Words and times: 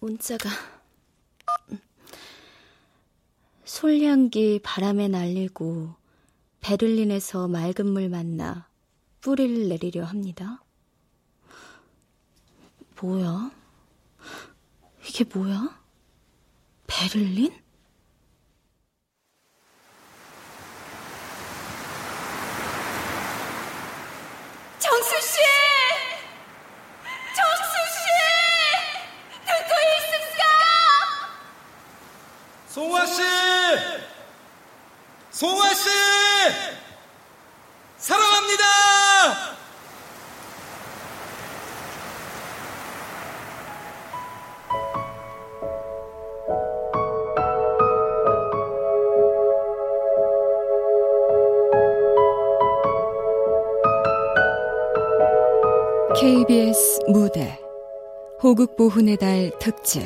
문자가 0.00 0.48
솔향기 3.64 4.60
바람에 4.62 5.08
날리고 5.08 5.94
베를린에서 6.60 7.48
맑은 7.48 7.86
물 7.86 8.08
만나 8.08 8.68
뿌리를 9.20 9.68
내리려 9.68 10.04
합니다. 10.04 10.62
뭐야? 13.00 13.50
이게 15.06 15.24
뭐야? 15.24 15.80
베를린? 16.86 17.52
호국보훈의 58.48 59.18
달 59.18 59.50
특집. 59.58 60.00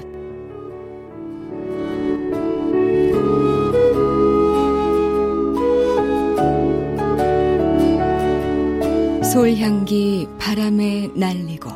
솔향기 9.33 10.27
바람에 10.41 11.11
날리고 11.15 11.71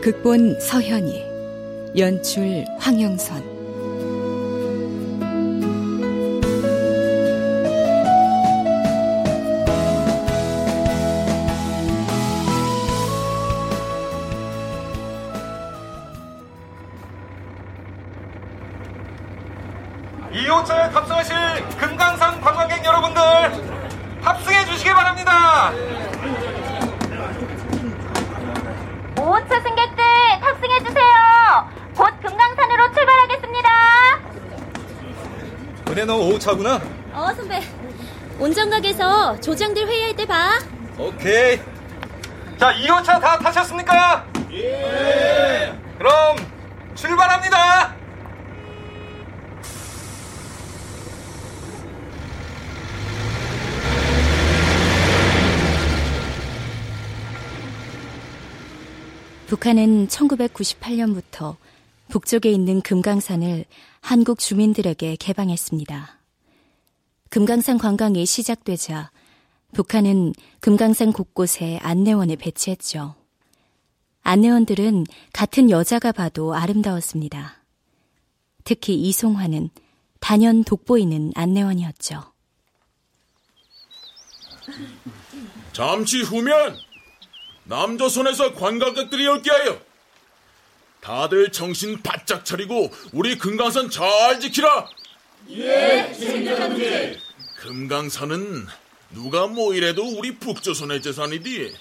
극본 0.00 0.60
서현이 0.60 1.20
연출 1.98 2.64
황영선 2.78 3.49
이호차에 20.32 20.90
탑승하실 20.90 21.36
금강산 21.78 22.40
관광객 22.40 22.84
여러분들 22.84 23.20
탑승해 24.22 24.64
주시기 24.66 24.90
바랍니다. 24.92 25.72
5호차 29.16 29.62
승객들 29.62 30.04
탑승해 30.40 30.78
주세요. 30.86 31.68
곧 31.96 32.10
금강산으로 32.22 32.92
출발하겠습니다. 32.92 33.68
은혜 35.88 36.04
너 36.04 36.16
5호차구나. 36.18 36.80
어, 37.12 37.32
선배. 37.34 37.60
운전각에서 38.38 39.40
조장들 39.40 39.86
회의할 39.88 40.14
때 40.14 40.24
봐. 40.26 40.58
오케이. 40.96 41.60
자, 42.56 42.72
2호차 42.74 43.20
다 43.20 43.38
타셨습니까? 43.38 44.24
예. 44.52 45.74
그럼 45.98 46.36
출발합니다. 46.94 47.94
북한은 59.50 60.06
1998년부터 60.06 61.56
북쪽에 62.08 62.52
있는 62.52 62.80
금강산을 62.82 63.64
한국 64.00 64.38
주민들에게 64.38 65.16
개방했습니다. 65.16 66.20
금강산 67.30 67.78
관광이 67.78 68.26
시작되자 68.26 69.10
북한은 69.74 70.34
금강산 70.60 71.12
곳곳에 71.12 71.80
안내원을 71.82 72.36
배치했죠. 72.36 73.16
안내원들은 74.22 75.06
같은 75.32 75.68
여자가 75.68 76.12
봐도 76.12 76.54
아름다웠습니다. 76.54 77.64
특히 78.62 78.94
이송화는 78.94 79.70
단연 80.20 80.62
돋보이는 80.62 81.32
안내원이었죠. 81.34 82.22
잠시 85.72 86.22
후면 86.22 86.89
남조선에서 87.70 88.54
관광객들이 88.54 89.26
열기하여 89.26 89.80
다들 91.00 91.52
정신 91.52 92.02
바짝 92.02 92.44
차리고 92.44 92.92
우리 93.12 93.38
금강산 93.38 93.90
잘 93.90 94.40
지키라. 94.40 94.88
예, 95.50 96.12
신장님. 96.12 97.16
금강산은 97.60 98.66
누가 99.10 99.46
뭐 99.46 99.72
이래도 99.72 100.04
우리 100.04 100.36
북조선의 100.36 101.00
재산이디. 101.00 101.72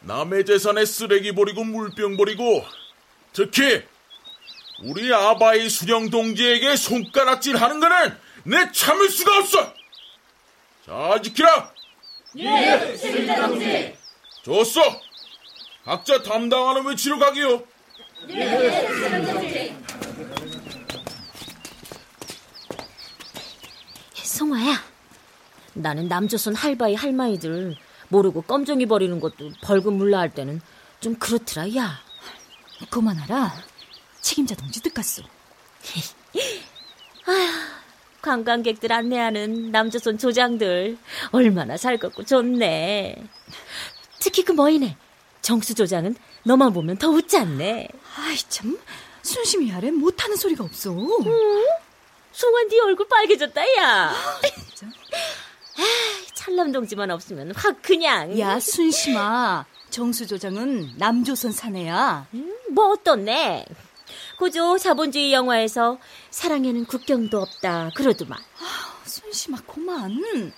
남의 0.00 0.44
재산에 0.44 0.84
쓰레기 0.84 1.32
버리고 1.32 1.62
물병 1.62 2.16
버리고 2.16 2.66
특히 3.32 3.82
우리 4.82 5.14
아바이 5.14 5.68
수령 5.68 6.10
동지에게 6.10 6.74
손가락질 6.74 7.56
하는 7.56 7.78
거는 7.78 8.16
내 8.44 8.72
참을 8.72 9.08
수가 9.08 9.38
없어. 9.38 9.74
잘 10.84 11.22
지키라. 11.22 11.72
예, 12.38 12.96
신장님. 12.96 13.98
좋소. 14.48 14.80
각자 15.84 16.22
담당하는 16.22 16.90
위치로 16.90 17.18
가기요. 17.18 17.62
성화야, 24.14 24.82
나는 25.74 26.08
남조선 26.08 26.54
할바이 26.54 26.94
할마이들 26.94 27.76
모르고 28.08 28.40
껌종이 28.42 28.86
버리는 28.86 29.20
것도 29.20 29.52
벌금 29.60 29.98
물라 29.98 30.20
할 30.20 30.32
때는 30.32 30.62
좀 31.00 31.16
그렇더라, 31.16 31.76
야. 31.76 32.00
그만하라. 32.88 33.52
책임자 34.22 34.54
동지 34.54 34.80
뜻갔소. 34.80 35.24
관광객들 38.22 38.92
안내하는 38.92 39.72
남조선 39.72 40.16
조장들 40.16 40.96
얼마나 41.32 41.76
살갑고 41.76 42.24
좋네. 42.24 43.28
특히 44.18 44.44
그 44.44 44.52
뭐이네. 44.52 44.96
정수 45.42 45.74
조장은 45.74 46.16
너만 46.44 46.72
보면 46.72 46.98
더 46.98 47.08
웃지 47.08 47.36
않네. 47.36 47.88
아이 48.16 48.36
참 48.48 48.78
순심이 49.22 49.72
아래 49.72 49.90
못하는 49.90 50.36
소리가 50.36 50.64
없어. 50.64 50.90
송환 52.32 52.68
네 52.68 52.80
얼굴 52.80 53.08
빨개졌다, 53.08 53.60
야. 53.78 54.10
아, 54.10 54.40
찰남 56.34 56.72
동지만 56.72 57.10
없으면 57.10 57.52
확 57.54 57.82
그냥. 57.82 58.38
야 58.38 58.58
순심아, 58.60 59.64
정수 59.90 60.26
조장은 60.26 60.94
남조선 60.96 61.52
사내야. 61.52 62.26
음, 62.34 62.54
뭐 62.70 62.90
어떻네. 62.92 63.64
고조 64.38 64.78
자본주의 64.78 65.32
영화에서 65.32 65.98
사랑에는 66.30 66.84
국경도 66.86 67.40
없다 67.40 67.90
그러더만. 67.94 68.38
순심아 69.04 69.58
고만. 69.66 70.52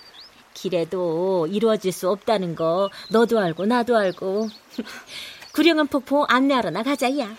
길에도 0.61 1.47
이루어질 1.47 1.91
수 1.91 2.09
없다는 2.09 2.53
거 2.55 2.91
너도 3.09 3.39
알고 3.39 3.65
나도 3.65 3.97
알고. 3.97 4.47
구령한 5.53 5.87
폭포 5.87 6.23
안내하러 6.25 6.69
나가자, 6.69 7.17
야. 7.17 7.35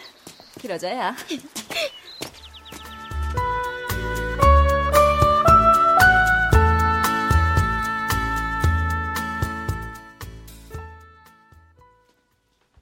그러자야. 0.60 1.14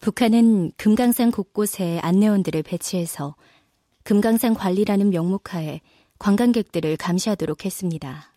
북한은 0.00 0.72
금강산 0.78 1.30
곳곳에 1.30 2.00
안내원들을 2.02 2.62
배치해서 2.62 3.36
금강산 4.02 4.54
관리라는 4.54 5.10
명목하에 5.10 5.82
관광객들을 6.18 6.96
감시하도록 6.96 7.66
했습니다. 7.66 8.29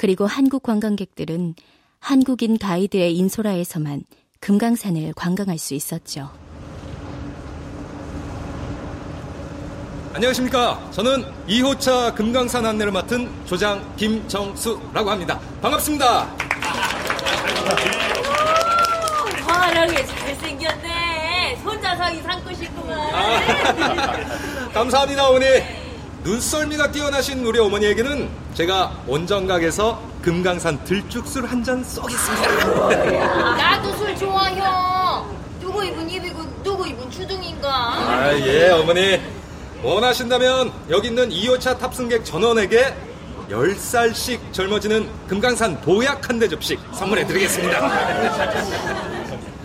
그리고 0.00 0.26
한국 0.26 0.62
관광객들은 0.62 1.54
한국인 1.98 2.56
가이드의 2.56 3.14
인소라에서만 3.18 4.04
금강산을 4.40 5.12
관광할 5.14 5.58
수 5.58 5.74
있었죠. 5.74 6.30
안녕하십니까. 10.14 10.90
저는 10.90 11.26
2호차 11.46 12.14
금강산 12.14 12.64
안내를 12.64 12.92
맡은 12.92 13.30
조장 13.44 13.94
김정수라고 13.96 15.10
합니다. 15.10 15.38
반갑습니다. 15.60 16.34
환하게 19.46 20.06
잘생겼네. 20.06 21.56
손잡 21.62 21.98
사상이 21.98 22.22
산것이구만. 22.22 23.12
감사합니다, 24.72 25.28
어머니. 25.28 25.79
눈썰미가 26.22 26.92
뛰어나신 26.92 27.44
우리 27.46 27.58
어머니에게는 27.58 28.28
제가 28.54 28.92
원정각에서 29.06 30.00
금강산 30.22 30.84
들쭉술 30.84 31.46
한 31.46 31.64
잔 31.64 31.82
쏘겠습니다. 31.82 33.54
나도 33.56 33.92
술 33.96 34.14
좋아, 34.16 34.50
형. 34.50 35.26
누구 35.60 35.82
입은 35.84 36.08
입이고 36.10 36.42
누구 36.62 36.86
입은 36.86 37.10
주둥인가? 37.10 37.68
아, 37.70 38.32
예, 38.34 38.70
어머니. 38.70 39.20
원하신다면 39.82 40.70
여기 40.90 41.08
있는 41.08 41.30
2호차 41.30 41.78
탑승객 41.78 42.22
전원에게 42.24 42.94
10살씩 43.50 44.52
젊어지는 44.52 45.08
금강산 45.26 45.80
보약 45.80 46.28
한 46.28 46.38
대 46.38 46.46
접시 46.48 46.78
선물해 46.92 47.26
드리겠습니다. 47.26 47.78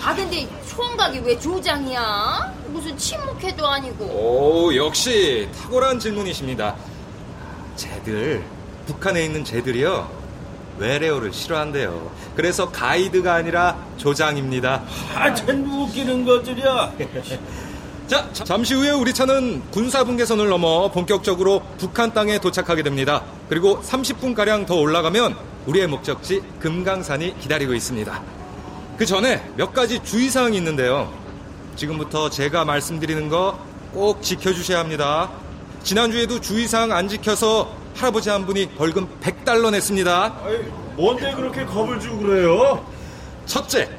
아, 0.02 0.16
근데 0.16 0.48
총각이 0.70 1.20
왜 1.20 1.38
조장이야? 1.38 2.54
무슨 2.86 2.98
침묵회도 2.98 3.68
아니고. 3.68 4.06
오, 4.06 4.76
역시 4.76 5.50
탁월한 5.60 6.00
질문이십니다. 6.00 6.76
쟤들, 7.76 8.44
북한에 8.86 9.26
있는 9.26 9.44
쟤들이요. 9.44 10.08
외래어를 10.78 11.34
싫어한대요. 11.34 12.12
그래서 12.36 12.70
가이드가 12.70 13.34
아니라 13.34 13.76
조장입니다. 13.98 14.84
하여튼 15.14 15.66
웃기는 15.66 16.26
것들이야. 16.26 16.94
자, 18.08 18.32
자, 18.32 18.44
잠시 18.44 18.76
후에 18.76 18.92
우리 18.92 19.16
차는 19.16 19.64
군사 19.72 20.04
분계선을 20.04 20.48
넘어 20.48 20.92
본격적으로 20.92 21.64
북한 21.80 22.14
땅에 22.14 22.38
도착하게 22.38 22.84
됩니다. 22.84 23.24
그리고 23.50 23.82
30분 23.82 24.36
가량 24.36 24.68
더 24.68 24.76
올라가면 24.76 25.36
우리의 25.66 25.88
목적지 25.88 26.44
금강산이 26.60 27.40
기다리고 27.40 27.74
있습니다. 27.74 28.22
그 28.98 29.08
전에 29.08 29.44
몇 29.58 29.74
가지 29.74 30.04
주의사항이 30.04 30.56
있는데요. 30.58 31.25
지금부터 31.76 32.30
제가 32.30 32.66
말씀드리는 32.66 33.30
거 33.30 33.76
꼭 33.96 34.22
지켜주셔야 34.22 34.80
합니다. 34.80 35.30
지난주에도 35.82 36.42
주의사항 36.42 36.92
안 36.92 37.08
지켜서 37.08 37.72
할아버지 37.96 38.30
한 38.30 38.46
분이 38.46 38.72
벌금 38.72 39.08
100달러 39.22 39.72
냈습니다. 39.72 40.34
뭔데 40.98 41.32
그렇게 41.34 41.64
겁을 41.64 41.98
주고 41.98 42.18
그래요? 42.18 42.86
첫째, 43.46 43.90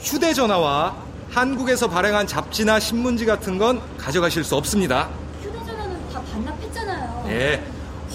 휴대전화와 0.00 0.96
한국에서 1.30 1.88
발행한 1.88 2.26
잡지나 2.26 2.80
신문지 2.80 3.24
같은 3.24 3.58
건 3.58 3.80
가져가실 3.96 4.42
수 4.42 4.56
없습니다. 4.56 5.08
휴대전화는 5.40 6.12
다 6.12 6.20
반납했잖아요. 6.32 7.24
예, 7.28 7.62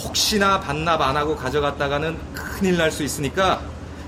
혹시나 0.03 0.59
반납 0.59 0.99
안 1.01 1.15
하고 1.15 1.37
가져갔다가는 1.37 2.17
큰일 2.33 2.75
날 2.75 2.91
수 2.91 3.01
있으니까 3.03 3.61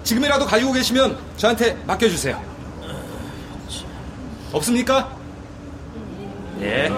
지금이라도 0.04 0.46
가지고 0.46 0.74
계시면 0.74 1.18
저한테 1.38 1.76
맡겨주세요. 1.88 2.49
없습니까? 4.52 5.16
예, 6.62 6.92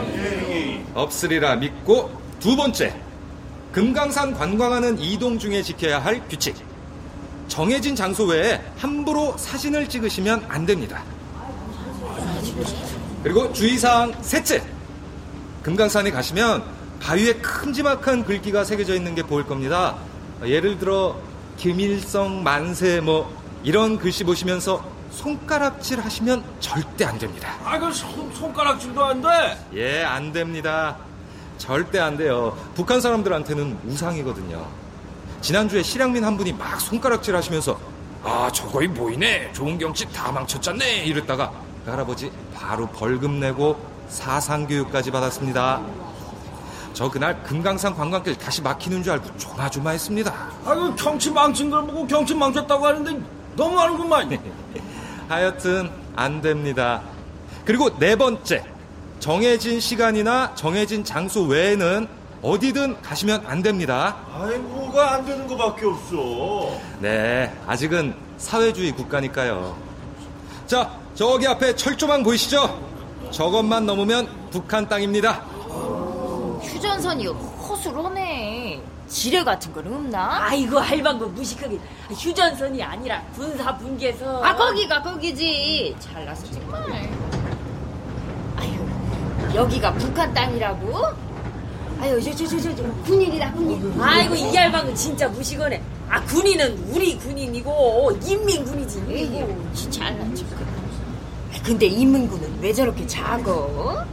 없으리라 0.94 1.56
믿고 1.57 2.12
두 2.39 2.56
번째, 2.56 2.95
금강산 3.71 4.33
관광하는 4.33 5.00
이동 5.00 5.38
중에 5.38 5.62
지켜야 5.62 6.03
할 6.03 6.27
규칙. 6.27 6.56
정해진 7.48 7.95
장소 7.95 8.25
외에 8.25 8.62
함부로 8.77 9.36
사진을 9.38 9.88
찍으시면 9.88 10.45
안 10.48 10.65
됩니다. 10.65 11.03
그리고 13.24 13.51
주의사항 13.54 14.13
셋째. 14.21 14.63
금강산에 15.62 16.12
가시면 16.12 16.63
바위에 17.00 17.33
큼지막한 17.33 18.25
글귀가 18.25 18.63
새겨져 18.63 18.95
있는 18.95 19.13
게 19.13 19.21
보일 19.21 19.45
겁니다. 19.45 19.97
예를 20.44 20.80
들어 20.80 21.19
김일성 21.57 22.42
만세 22.42 23.00
뭐 23.00 23.31
이런 23.63 24.00
글씨 24.00 24.24
보시면서 24.24 24.83
손가락질 25.11 25.99
하시면 25.99 26.43
절대 26.59 27.05
안 27.05 27.17
됩니다. 27.19 27.53
아, 27.63 27.77
그 27.77 27.91
손, 27.91 28.33
손가락질도 28.33 29.03
안 29.03 29.21
돼. 29.21 29.27
예, 29.73 30.03
안 30.03 30.31
됩니다. 30.31 30.97
절대 31.57 31.99
안 31.99 32.17
돼요. 32.17 32.57
북한 32.73 32.99
사람들한테는 33.01 33.79
우상이거든요. 33.85 34.65
지난주에 35.41 35.83
실향민 35.83 36.23
한 36.23 36.37
분이 36.37 36.53
막 36.53 36.79
손가락질 36.79 37.35
하시면서 37.35 37.79
아, 38.23 38.49
저거이 38.53 38.87
보이네. 38.87 39.51
좋은 39.53 39.77
경치 39.77 40.11
다 40.11 40.31
망쳤잖네. 40.31 41.05
이랬다가 41.05 41.51
그 41.85 41.91
할아버지 41.91 42.31
바로 42.55 42.87
벌금 42.87 43.39
내고 43.39 43.77
사상교육까지 44.09 45.11
받았습니다. 45.11 45.81
저 46.93 47.09
그날 47.09 47.41
금강산 47.43 47.95
관광길 47.95 48.37
다시 48.37 48.61
막히는 48.61 49.01
줄 49.03 49.13
알고 49.13 49.37
조마조마했습니다. 49.37 50.31
아, 50.65 50.75
그 50.75 50.95
경치 50.95 51.31
망친 51.31 51.69
걸 51.69 51.85
보고 51.87 52.05
경치 52.05 52.35
망쳤다고 52.35 52.85
하는데 52.85 53.19
너무하는구만. 53.55 54.29
하여튼 55.31 55.89
안 56.13 56.42
됩니다. 56.42 57.01
그리고 57.63 57.98
네 58.00 58.18
번째, 58.18 58.66
정해진 59.19 59.80
시간이나 59.80 60.54
정해진 60.56 61.06
장소 61.06 61.44
외에는 61.44 62.06
어디든 62.42 63.01
가시면 63.01 63.45
안 63.45 63.62
됩니다. 63.62 64.18
아이, 64.33 64.57
뭐가 64.57 65.13
안 65.13 65.25
되는 65.25 65.48
거밖에 65.48 65.86
없어. 65.86 66.78
네, 67.00 67.56
아직은 67.66 68.13
사회주의 68.38 68.92
국가니까요. 68.92 69.78
자, 70.68 70.92
저기 71.16 71.48
앞에 71.48 71.78
철조망 71.78 72.24
보이시죠? 72.24 72.92
저것만 73.31 73.86
넘으면 73.86 74.28
북한 74.51 74.89
땅입니다. 74.89 75.45
휴전선이 76.63 77.25
허술하네. 77.27 78.81
지뢰 79.07 79.43
같은 79.43 79.73
건 79.73 79.85
없나? 79.87 80.43
아이고 80.45 80.79
할방구 80.79 81.27
무식하게 81.29 81.77
휴전선이 82.11 82.81
아니라 82.81 83.21
군사 83.35 83.75
분계선. 83.77 84.43
아, 84.43 84.55
거기가 84.55 85.01
거기지. 85.01 85.95
잘났어, 85.99 86.45
정말. 86.51 87.09
아유, 88.55 88.87
여기가 89.53 89.93
북한 89.95 90.33
땅이라고? 90.33 90.97
아유, 91.99 92.21
저, 92.23 92.33
저, 92.33 92.47
저, 92.47 92.59
저, 92.59 92.75
저 92.75 92.83
군인이다, 93.03 93.51
군인. 93.51 94.01
아이고 94.01 94.35
이 94.35 94.55
할방구 94.55 94.95
진짜 94.95 95.27
무식하네. 95.27 95.83
아 96.09 96.21
군인은 96.23 96.77
우리 96.93 97.17
군인이고 97.17 98.17
인민군이지. 98.25 99.03
에휴, 99.09 99.73
진짜 99.73 99.99
잘났지. 100.05 100.45
근데 101.63 101.85
인문군은 101.85 102.59
왜 102.59 102.73
저렇게 102.73 103.05
작어? 103.05 104.03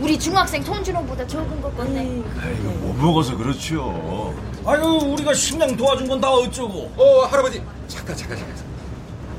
우리 0.00 0.18
중학생 0.18 0.62
손준호보다 0.62 1.26
적은 1.26 1.60
것 1.62 1.76
같네. 1.76 2.00
아이고, 2.42 2.70
못 2.80 2.92
먹어서 2.94 3.36
그렇죠. 3.36 4.34
아유, 4.66 4.82
우리가 4.82 5.32
식량 5.34 5.76
도와준 5.76 6.08
건 6.08 6.20
다 6.20 6.30
어쩌고. 6.30 6.90
어, 6.96 7.26
할아버지. 7.26 7.62
잠깐, 7.86 8.16
잠깐, 8.16 8.38
잠깐. 8.38 8.56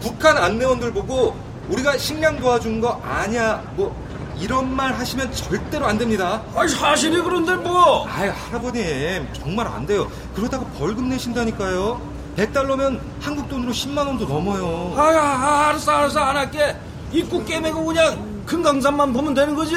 북한 0.01 0.37
안내원들 0.37 0.93
보고 0.93 1.35
우리가 1.69 1.97
식량 1.97 2.39
도와준 2.39 2.79
거 2.79 3.01
아냐, 3.03 3.61
뭐, 3.75 3.95
이런 4.37 4.73
말 4.73 4.93
하시면 4.93 5.31
절대로 5.33 5.85
안 5.87 5.97
됩니다. 5.97 6.41
아이, 6.55 6.67
사실이 6.67 7.21
그런데 7.21 7.55
뭐. 7.55 8.07
아유, 8.07 8.31
할아버님. 8.33 9.27
정말 9.33 9.67
안 9.67 9.85
돼요. 9.85 10.09
그러다가 10.35 10.65
벌금 10.77 11.09
내신다니까요. 11.09 11.99
100달러면 12.37 12.99
한국 13.21 13.47
돈으로 13.49 13.71
10만원도 13.71 14.27
넘어요. 14.27 14.93
아야, 14.97 15.21
아, 15.21 15.69
알았어, 15.69 15.91
알았어, 15.91 16.19
안 16.19 16.35
할게. 16.37 16.75
입구 17.11 17.43
깨매고 17.45 17.83
그냥 17.85 18.34
금강산만 18.45 19.13
보면 19.13 19.33
되는 19.33 19.55
거지. 19.55 19.75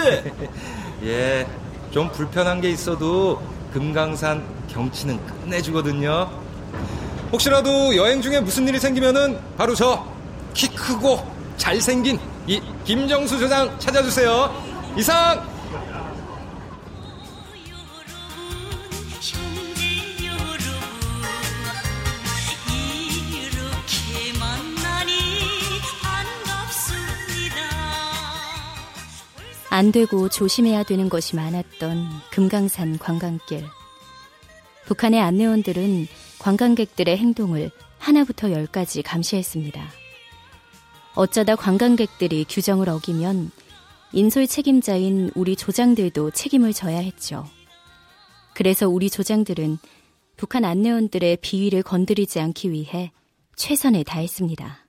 예, 1.05 1.47
좀 1.91 2.11
불편한 2.13 2.61
게 2.61 2.71
있어도 2.71 3.41
금강산 3.73 4.43
경치는 4.69 5.19
끝내주거든요. 5.27 6.31
혹시라도 7.33 7.95
여행 7.97 8.21
중에 8.23 8.41
무슨 8.41 8.67
일이 8.69 8.79
생기면은 8.79 9.39
바로 9.57 9.75
저 9.75 10.19
키 10.59 10.67
크고 10.75 11.25
잘생긴 11.57 12.19
이 12.49 12.61
김정수 12.85 13.39
조장 13.39 13.79
찾아주세요. 13.79 14.51
이상 14.97 15.41
안 29.71 29.93
되고 29.93 30.29
조심해야 30.29 30.83
되는 30.83 31.09
것이 31.09 31.37
많았던 31.37 32.09
금강산 32.31 32.99
관광길. 32.99 33.65
북한의 34.87 35.21
안내원들은 35.21 36.07
관광객들의 36.39 37.17
행동을 37.17 37.71
하나부터 37.99 38.51
열까지 38.51 39.03
감시했습니다. 39.03 39.87
어쩌다 41.15 41.55
관광객들이 41.57 42.47
규정을 42.49 42.89
어기면 42.89 43.51
인솔 44.13 44.47
책임자인 44.47 45.31
우리 45.35 45.55
조장들도 45.55 46.31
책임을 46.31 46.73
져야 46.73 46.99
했죠. 46.99 47.45
그래서 48.55 48.89
우리 48.89 49.11
조장들은 49.11 49.79
북한 50.39 50.65
안내원들의 50.65 51.39
비위를 51.43 51.83
건드리지 51.83 52.41
않기 52.41 52.73
위해 52.73 53.13
최선을 53.57 54.05
다했습니다. 54.05 54.88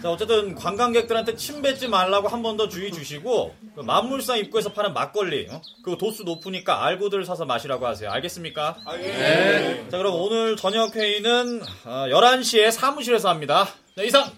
자, 0.00 0.10
어쨌든 0.10 0.54
관광객들한테 0.54 1.34
침 1.34 1.60
뱉지 1.60 1.88
말라고 1.88 2.28
한 2.28 2.42
번 2.42 2.56
더 2.56 2.68
주의 2.68 2.90
주시고 2.92 3.54
그 3.74 3.80
만물상 3.80 4.38
입구에서 4.38 4.72
파는 4.72 4.92
막걸리 4.94 5.48
어? 5.50 5.60
그거 5.82 5.96
도수 5.96 6.22
높으니까 6.22 6.84
알고들 6.84 7.24
사서 7.24 7.44
마시라고 7.44 7.86
하세요. 7.86 8.10
알겠습니까? 8.10 8.76
네. 8.96 9.84
자, 9.90 9.98
그럼 9.98 10.14
오늘 10.14 10.56
저녁 10.56 10.94
회의는 10.94 11.60
어, 11.84 12.06
11시에 12.08 12.70
사무실에서 12.70 13.28
합니다. 13.28 13.68
네, 13.96 14.06
이상. 14.06 14.30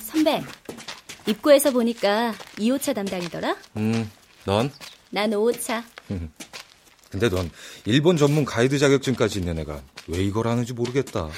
선배, 0.00 0.42
입구에서 1.26 1.70
보니까 1.70 2.32
2호차 2.56 2.94
담당이더라? 2.94 3.56
음, 3.76 4.10
넌? 4.44 4.70
난 5.10 5.30
5호차. 5.30 5.82
근데 7.10 7.28
넌 7.28 7.50
일본 7.84 8.16
전문 8.16 8.44
가이드 8.46 8.78
자격증까지 8.78 9.40
있는 9.40 9.58
애가 9.58 9.80
왜 10.08 10.18
이걸 10.22 10.46
하는지 10.48 10.72
모르겠다. 10.72 11.28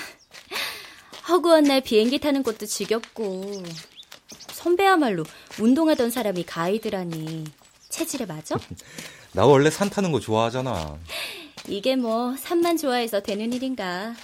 허구한 1.28 1.64
날 1.64 1.80
비행기 1.80 2.18
타는 2.18 2.42
것도 2.42 2.66
지겹고. 2.66 3.62
선배야말로 4.52 5.24
운동하던 5.58 6.10
사람이 6.10 6.44
가이드라니. 6.44 7.44
체질에 7.88 8.26
맞아? 8.26 8.56
나 9.32 9.46
원래 9.46 9.70
산 9.70 9.88
타는 9.90 10.12
거 10.12 10.20
좋아하잖아. 10.20 10.98
이게 11.68 11.96
뭐 11.96 12.36
산만 12.36 12.76
좋아해서 12.76 13.20
되는 13.20 13.52
일인가. 13.52 14.14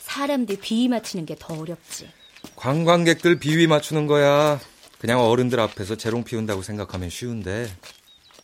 사람들 0.00 0.58
비위 0.60 0.88
맞추는 0.88 1.26
게 1.26 1.36
더 1.38 1.54
어렵지. 1.54 2.08
관광객들 2.56 3.38
비위 3.38 3.66
맞추는 3.66 4.06
거야. 4.06 4.60
그냥 4.98 5.20
어른들 5.20 5.58
앞에서 5.60 5.96
재롱 5.96 6.24
피운다고 6.24 6.62
생각하면 6.62 7.10
쉬운데 7.10 7.68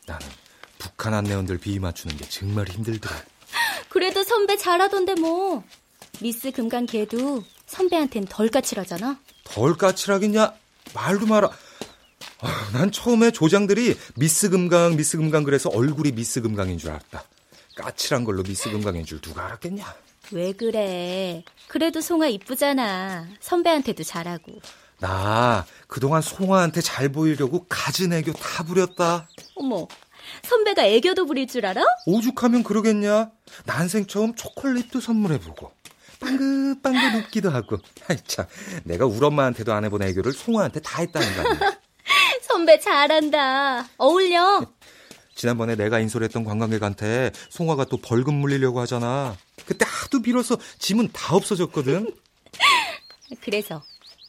나는 0.06 0.26
북한 0.78 1.14
안내원들 1.14 1.58
비위 1.58 1.78
맞추는 1.78 2.16
게 2.16 2.28
정말 2.28 2.68
힘들더라. 2.68 3.14
그래도 3.88 4.22
선배 4.24 4.56
잘하던데 4.56 5.14
뭐. 5.14 5.62
미스 6.20 6.50
금강 6.50 6.86
걔도 6.86 7.44
선배한텐 7.68 8.26
덜 8.28 8.48
까칠하잖아. 8.48 9.18
덜 9.44 9.76
까칠하겠냐? 9.76 10.52
말도 10.94 11.26
마라. 11.26 11.50
아, 12.40 12.70
난 12.72 12.90
처음에 12.90 13.30
조장들이 13.30 13.96
미스 14.16 14.48
금강, 14.50 14.96
미스 14.96 15.16
금강 15.16 15.44
그래서 15.44 15.70
얼굴이 15.70 16.12
미스 16.12 16.40
금강인 16.40 16.78
줄 16.78 16.90
알았다. 16.90 17.22
까칠한 17.76 18.24
걸로 18.24 18.42
미스 18.42 18.70
금강인 18.70 19.04
줄 19.04 19.20
누가 19.20 19.44
알았겠냐? 19.46 19.84
왜 20.32 20.52
그래? 20.52 21.44
그래도 21.68 22.00
송아 22.00 22.26
이쁘잖아. 22.26 23.26
선배한테도 23.40 24.02
잘하고. 24.02 24.60
나 25.00 25.64
그동안 25.86 26.22
송아한테 26.22 26.80
잘 26.80 27.08
보이려고 27.10 27.66
가진 27.68 28.12
애교 28.12 28.32
다 28.32 28.64
부렸다. 28.64 29.28
어머, 29.54 29.86
선배가 30.42 30.84
애교도 30.86 31.26
부릴 31.26 31.46
줄 31.46 31.64
알아? 31.66 31.82
오죽하면 32.06 32.62
그러겠냐? 32.64 33.30
난생 33.64 34.06
처음 34.06 34.34
초콜릿도 34.34 35.00
선물해보고 35.00 35.70
빵긋빵긋 36.20 37.14
웃기도 37.26 37.50
하고. 37.50 37.78
아이 38.08 38.16
참, 38.26 38.46
내가 38.84 39.06
우리 39.06 39.24
엄마한테도 39.24 39.72
안 39.72 39.84
해본 39.84 40.02
애교를 40.02 40.32
송아한테 40.32 40.80
다 40.80 41.00
했다는 41.02 41.34
거 41.34 41.48
아니야? 41.50 41.78
선배 42.42 42.78
잘한다. 42.80 43.86
어울려. 43.98 44.66
지난번에 45.34 45.76
내가 45.76 46.00
인솔했던 46.00 46.44
관광객한테 46.44 47.30
송아가 47.48 47.84
또 47.84 47.96
벌금 47.98 48.34
물리려고 48.34 48.80
하잖아. 48.80 49.36
그때 49.66 49.84
하도 49.88 50.20
빌어서 50.20 50.56
짐은 50.78 51.10
다 51.12 51.36
없어졌거든. 51.36 52.12
그래서 53.42 53.84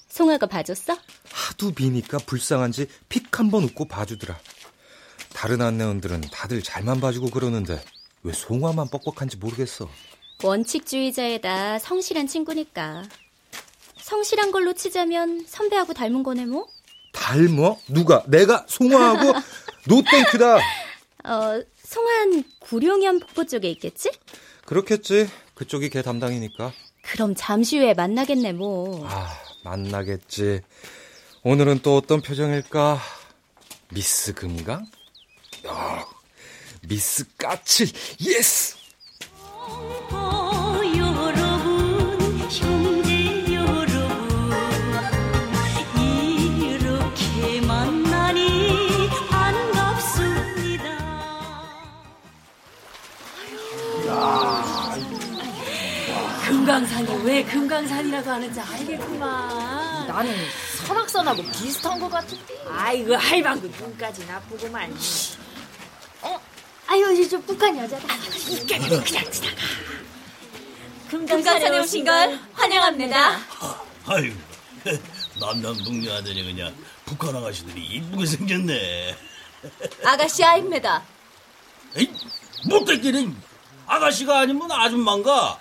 송아가 0.10 0.46
봐줬어? 0.46 0.96
하도 1.31 1.72
비니까 1.72 2.17
불쌍한지 2.19 2.88
픽 3.08 3.31
한 3.39 3.50
번 3.50 3.63
웃고 3.63 3.88
봐주더라. 3.88 4.38
다른 5.34 5.62
안내원들은 5.62 6.22
다들 6.31 6.62
잘만 6.62 7.00
봐주고 7.00 7.29
그러는데 7.29 7.81
왜 8.24 8.34
송아만 8.34 8.89
뻑뻑한지 8.89 9.38
모르겠어. 9.38 9.89
원칙주의자에다 10.43 11.79
성실한 11.79 12.27
친구니까. 12.27 13.03
성실한 14.01 14.51
걸로 14.51 14.74
치자면 14.74 15.46
선배하고 15.48 15.93
닮은 15.93 16.24
거네 16.24 16.46
뭐? 16.46 16.67
닮어? 17.13 17.77
누가? 17.88 18.24
내가 18.27 18.65
송아하고 18.67 19.34
노땡큐다. 19.88 20.58
어, 21.25 21.63
송한 21.84 22.43
구룡현 22.60 23.19
폭포 23.19 23.46
쪽에 23.46 23.69
있겠지? 23.72 24.10
그렇겠지. 24.65 25.29
그쪽이 25.55 25.89
걔 25.89 26.01
담당이니까. 26.01 26.72
그럼 27.01 27.34
잠시 27.36 27.77
후에 27.77 27.93
만나겠네 27.93 28.53
뭐. 28.53 29.05
아, 29.08 29.29
만나겠지. 29.63 30.62
오늘은 31.43 31.79
또 31.84 31.98
어떤 31.98 32.22
표정일까? 32.22 33.00
미스 33.91 34.34
금강? 34.34 34.86
어, 35.65 36.05
미스 36.88 37.25
까칠, 37.38 37.88
예스! 38.22 38.78
금강산이 56.70 57.26
왜 57.26 57.44
금강산이라고 57.44 58.30
하는지 58.30 58.60
알겠구만. 58.60 60.08
나는 60.08 60.34
설악산하고 60.86 61.42
비슷한 61.44 62.00
것 62.00 62.10
같은데. 62.10 62.56
아이고 62.72 63.16
할망구 63.16 63.68
눈까지 63.68 64.26
나쁘구만. 64.26 64.94
어? 67.01 67.06
아유 67.06 67.22
이저 67.22 67.39
북한 67.41 67.77
여자다. 67.77 68.13
이까지는 68.15 69.03
그냥 69.03 69.32
지나가. 69.32 69.56
금강산에 71.10 71.79
오신 71.79 72.06
걸 72.06 72.39
환영합니다. 72.53 73.39
아유, 74.06 74.34
남남 75.39 75.75
북녀 75.84 76.13
하더니 76.15 76.44
그냥 76.44 76.75
북한 77.06 77.36
아가씨들이 77.36 77.82
이쁘게 77.84 78.25
생겼네. 78.25 79.15
아가씨 80.03 80.44
아입니다. 80.44 81.03
에이, 81.96 82.12
못됐기는 82.65 83.36
아가씨가 83.88 84.41
아니면 84.41 84.72
아줌마인가? 84.72 85.58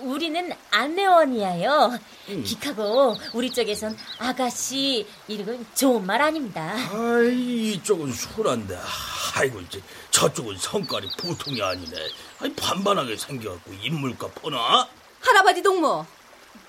우리는 0.00 0.52
안내원이에요. 0.70 1.98
기카고 2.38 3.16
우리 3.32 3.50
쪽에선 3.50 3.96
아가씨 4.18 5.06
이런 5.28 5.64
좋은 5.74 6.04
말 6.06 6.20
아닙니다. 6.22 6.74
아이, 6.92 7.72
이쪽은 7.72 8.12
술한데, 8.12 8.78
아이고, 9.34 9.60
이제 9.60 9.80
저쪽은 10.10 10.56
성깔이 10.58 11.08
보통이 11.18 11.60
아니네. 11.62 11.96
아니, 12.40 12.54
반반하게 12.54 13.16
생겨갖고 13.16 13.72
인물값 13.82 14.34
퍼나? 14.42 14.86
할아버지 15.20 15.62
동무. 15.62 16.04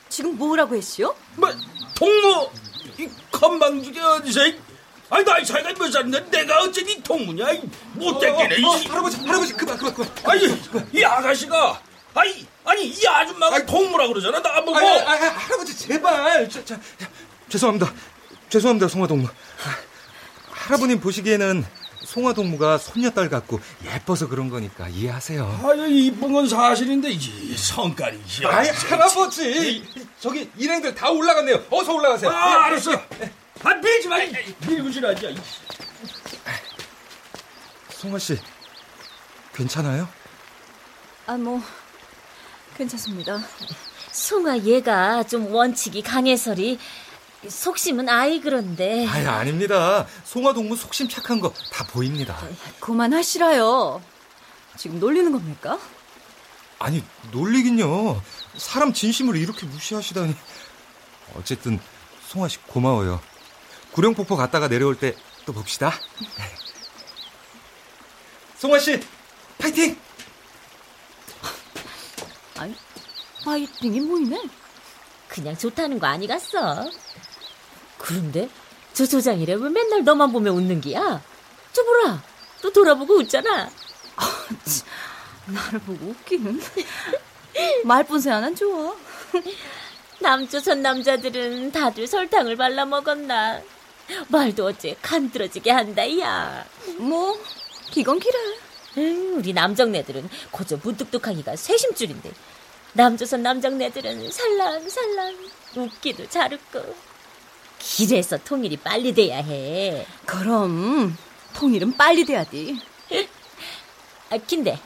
지금 0.09 0.37
뭐라고 0.37 0.75
했시오? 0.75 1.15
뭐, 1.35 1.49
동무! 1.95 2.49
이 2.97 3.07
건방지게 3.31 3.99
어디서, 4.01 4.47
이- 4.47 4.59
아니, 5.09 5.23
나이 5.23 5.45
차이가 5.45 5.71
몇 5.73 5.91
살인데 5.91 6.29
내가 6.29 6.61
어쩌니 6.63 7.01
동무냐? 7.03 7.51
이 7.53 7.61
못됐기네. 7.93 8.65
어, 8.65 8.71
어, 8.71 8.77
이- 8.77 8.85
할아버지, 8.87 9.17
할아버지, 9.25 9.53
그만, 9.53 9.77
그만, 9.77 9.93
그만. 9.93 10.11
아니, 10.25 10.47
이 10.93 11.03
아가씨가, 11.03 11.81
아니, 12.13 12.45
아니, 12.63 12.87
이 12.87 13.07
아줌마가 13.07 13.65
동무라 13.65 14.07
그러잖아, 14.07 14.41
나 14.41 14.61
보고. 14.63 14.77
아니, 14.77 14.87
아니, 14.87 15.25
아니, 15.25 15.35
할아버지, 15.35 15.77
제발. 15.77 16.47
저, 16.49 16.63
저, 16.63 16.75
죄송합니다. 17.49 17.91
죄송합니다, 18.49 18.87
송화동무. 18.87 19.27
아, 19.27 19.77
할아버님 20.51 20.99
보시기에는 20.99 21.65
송화동무가 22.03 22.77
손녀딸 22.77 23.29
같고 23.29 23.59
예뻐서 23.85 24.27
그런 24.27 24.49
거니까 24.49 24.87
이해하세요. 24.89 25.61
아유, 25.63 25.87
이쁜 25.87 26.33
건 26.33 26.47
사실인데, 26.47 27.11
이 27.11 27.55
성깔이지. 27.57 28.45
아이, 28.45 28.69
할아버지. 28.69 29.83
저기 30.19 30.49
일행들 30.57 30.93
다 30.93 31.09
올라갔네요. 31.09 31.65
어서 31.69 31.93
올라가세요. 31.93 32.29
아, 32.29 32.49
예, 32.49 32.53
알았어. 32.65 32.91
예. 32.93 33.31
아, 33.63 33.73
밀지 33.75 34.07
마. 34.07 34.17
밀고 34.67 34.91
지나자. 34.91 35.27
송화 37.91 38.17
씨, 38.17 38.37
괜찮아요? 39.53 40.07
아, 41.27 41.37
뭐, 41.37 41.61
괜찮습니다. 42.77 43.39
송아 44.11 44.57
얘가 44.59 45.23
좀 45.23 45.53
원칙이 45.53 46.01
강해서리 46.01 46.79
속심은 47.47 48.07
아이 48.09 48.39
그런데 48.41 49.05
아이, 49.07 49.25
아닙니다. 49.25 50.05
송화동무 50.25 50.75
속심 50.75 51.09
착한 51.09 51.39
거 51.39 51.53
다 51.71 51.85
보입니다. 51.87 52.37
그만하시라요. 52.79 54.01
지금 54.77 54.99
놀리는 54.99 55.31
겁니까? 55.31 55.79
아니, 56.79 57.03
놀리긴요. 57.31 58.21
사람 58.57 58.93
진심을 58.93 59.35
이렇게 59.37 59.65
무시하시다니. 59.67 60.35
어쨌든, 61.35 61.79
송아 62.27 62.47
씨 62.47 62.57
고마워요. 62.67 63.21
구룡폭포 63.91 64.35
갔다가 64.35 64.67
내려올 64.67 64.97
때 64.97 65.15
또 65.45 65.53
봅시다. 65.53 65.93
송아 68.57 68.79
씨, 68.79 68.99
파이팅! 69.57 69.97
아니, 72.61 72.75
파이팅이 73.43 74.01
뭐이네? 74.01 74.39
그냥 75.27 75.57
좋다는 75.57 75.99
거 75.99 76.05
아니갔어. 76.05 76.89
그런데 77.97 78.49
저 78.93 79.05
조장이래 79.05 79.53
왜 79.53 79.69
맨날 79.69 80.03
너만 80.03 80.31
보면 80.31 80.53
웃는 80.55 80.81
기야? 80.81 81.21
저 81.73 81.83
보라 81.83 82.21
또 82.61 82.71
돌아보고 82.71 83.15
웃잖아. 83.15 83.69
나를 85.45 85.79
보고 85.79 86.05
웃기는? 86.07 86.61
말뿐새 87.83 88.29
하나는 88.29 88.55
좋아. 88.55 88.95
남조선 90.19 90.83
남자들은 90.83 91.71
다들 91.71 92.05
설탕을 92.05 92.55
발라 92.57 92.85
먹었나. 92.85 93.59
말도 94.27 94.65
어째 94.67 94.95
간드러지게 95.01 95.71
한다, 95.71 96.19
야. 96.19 96.63
뭐, 96.97 97.39
기건 97.89 98.19
기래. 98.19 98.37
응, 98.97 99.35
우리 99.37 99.53
남정네들은 99.53 100.29
고저 100.51 100.77
무뚝뚝하기가 100.83 101.55
쇄심줄인데. 101.55 102.31
남조선 102.93 103.41
남정네들은 103.41 104.31
살랑살랑 104.31 105.37
웃기도 105.75 106.27
잘 106.29 106.53
웃고. 106.53 106.95
길에서 107.79 108.37
통일이 108.43 108.77
빨리 108.77 109.13
돼야 109.13 109.37
해. 109.37 110.05
그럼 110.25 111.17
통일은 111.53 111.95
빨리 111.97 112.25
돼야 112.25 112.43
돼. 112.43 112.75
아, 114.29 114.37
근데 114.47 114.79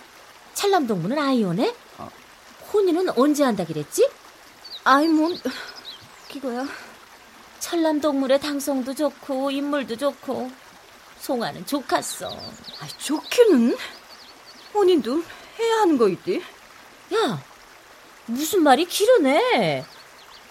찰남동무는 0.53 1.17
아이 1.19 1.43
오네? 1.43 1.73
혼인은 2.73 3.09
언제 3.17 3.43
한다 3.43 3.65
그랬지? 3.65 4.09
아이 4.83 5.07
뭐 5.07 5.29
그거야. 6.31 6.67
찰남동물의 7.59 8.39
당성도 8.39 8.93
좋고 8.93 9.51
인물도 9.51 9.95
좋고 9.97 10.51
송아는 11.19 11.65
좋겠어. 11.65 12.27
아, 12.27 12.87
좋기는 12.97 13.77
혼인도 14.73 15.23
해야 15.59 15.77
하는 15.81 15.97
거 15.97 16.07
있디. 16.09 16.41
야, 17.13 17.43
무슨 18.25 18.63
말이 18.63 18.85
길으네. 18.85 19.85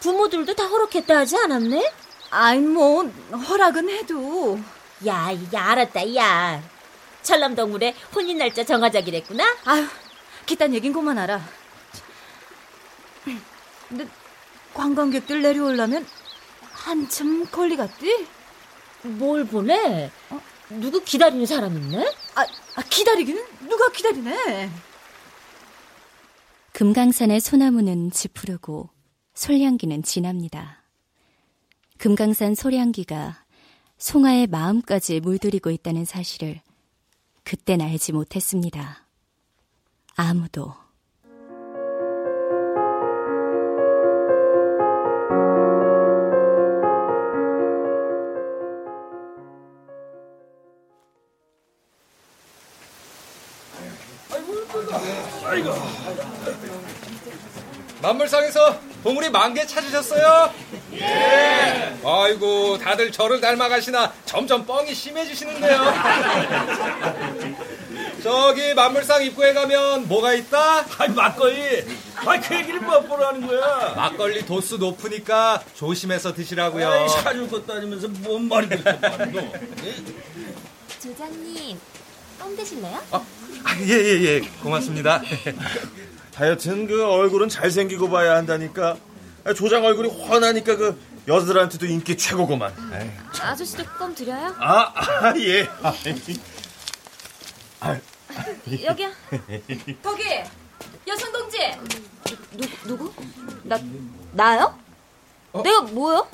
부모들도 0.01 0.55
다 0.55 0.67
허락했다 0.67 1.19
하지 1.19 1.37
않았네? 1.37 1.93
아이 2.31 2.59
뭐 2.59 3.05
허락은 3.05 3.89
해도 3.89 4.59
야, 5.07 5.31
야 5.55 5.71
알았다, 5.71 6.15
야. 6.17 6.63
찰남동물의 7.23 7.95
혼인 8.15 8.39
날짜 8.39 8.65
정하자기랬구나? 8.65 9.57
아유, 9.65 9.87
기딴 10.47 10.75
얘긴 10.75 10.93
그만하라. 10.93 11.41
근데 13.89 14.09
관광객들 14.75 15.41
내려오려면 15.41 16.07
한참 16.73 17.47
걸리겠디? 17.47 18.27
뭘 19.03 19.45
보내? 19.47 20.11
누구 20.71 21.03
기다리는 21.03 21.45
사람 21.47 21.77
있네? 21.77 22.07
아, 22.35 22.43
아 22.77 22.83
기다리기는 22.83 23.69
누가 23.69 23.89
기다리네? 23.91 24.71
금강산의 26.73 27.41
소나무는 27.41 28.11
지푸르고 28.11 28.89
솔향기는 29.35 30.03
진합니다. 30.03 30.83
금강산 31.99 32.55
소량기가 32.55 33.45
송아의 33.99 34.49
마음까지 34.49 35.21
물들이고 35.21 35.71
있다는 35.71 36.05
사실을 36.05 36.61
그땐 37.45 37.81
알지 37.81 38.13
못했습니다. 38.13 39.07
아무도. 40.17 40.84
만물상에서 58.09 58.79
봉우리 59.03 59.31
만 59.31 59.55
개 59.55 59.65
찾으셨어요? 59.67 60.53
예. 60.95 61.97
아이고 62.05 62.77
다들 62.79 63.11
저를 63.13 63.41
닮아가시나 63.41 64.13
점점 64.27 64.67
뻥이 64.67 64.93
심해지시는데요. 64.95 65.95
저기 68.23 68.75
만물상 68.75 69.23
입구에 69.25 69.53
가면 69.55 70.09
뭐가 70.09 70.33
있다? 70.35 70.85
아이 70.99 71.09
막걸리. 71.11 71.85
아이 72.27 72.41
그 72.41 72.55
얘기를 72.57 72.81
몇번 72.81 73.23
하는 73.23 73.47
거야? 73.47 73.95
막걸리 73.97 74.45
도수 74.45 74.77
높으니까 74.79 75.63
조심해서 75.75 76.35
드시라고요. 76.35 76.89
아이 76.91 77.09
사줄 77.09 77.49
것도 77.49 77.73
아니면서 77.75 78.09
뭔 78.09 78.49
말이 78.49 78.69
그렇게 78.69 78.93
많노? 79.09 79.53
조장님, 81.03 81.79
껌 82.41 82.57
드실래요? 82.57 83.01
예예예 83.81 84.21
예, 84.21 84.25
예. 84.25 84.41
고맙습니다. 84.63 85.23
하여튼 86.35 86.87
그 86.87 87.05
얼굴은 87.05 87.49
잘생기고 87.49 88.11
봐야 88.11 88.37
한다니까. 88.37 88.97
아, 89.45 89.55
조장 89.55 89.85
얼굴이 89.85 90.09
훤하니까 90.09 90.77
그 90.77 90.99
여자들한테도 91.29 91.87
인기 91.87 92.17
최고구만. 92.17 92.73
에이. 92.95 93.11
아저씨도 93.41 93.85
껌 93.99 94.15
드려요? 94.15 94.55
아, 94.59 94.93
아 94.95 95.35
예. 95.39 95.69
아, 97.81 97.99
여기요. 98.83 99.11
거기 100.03 100.25
여성 101.07 101.33
동지. 101.33 101.59
누, 102.53 102.67
누구? 102.87 103.13
나, 103.63 103.79
나요? 104.33 104.79
내가 105.63 105.83
뭐요? 105.83 106.27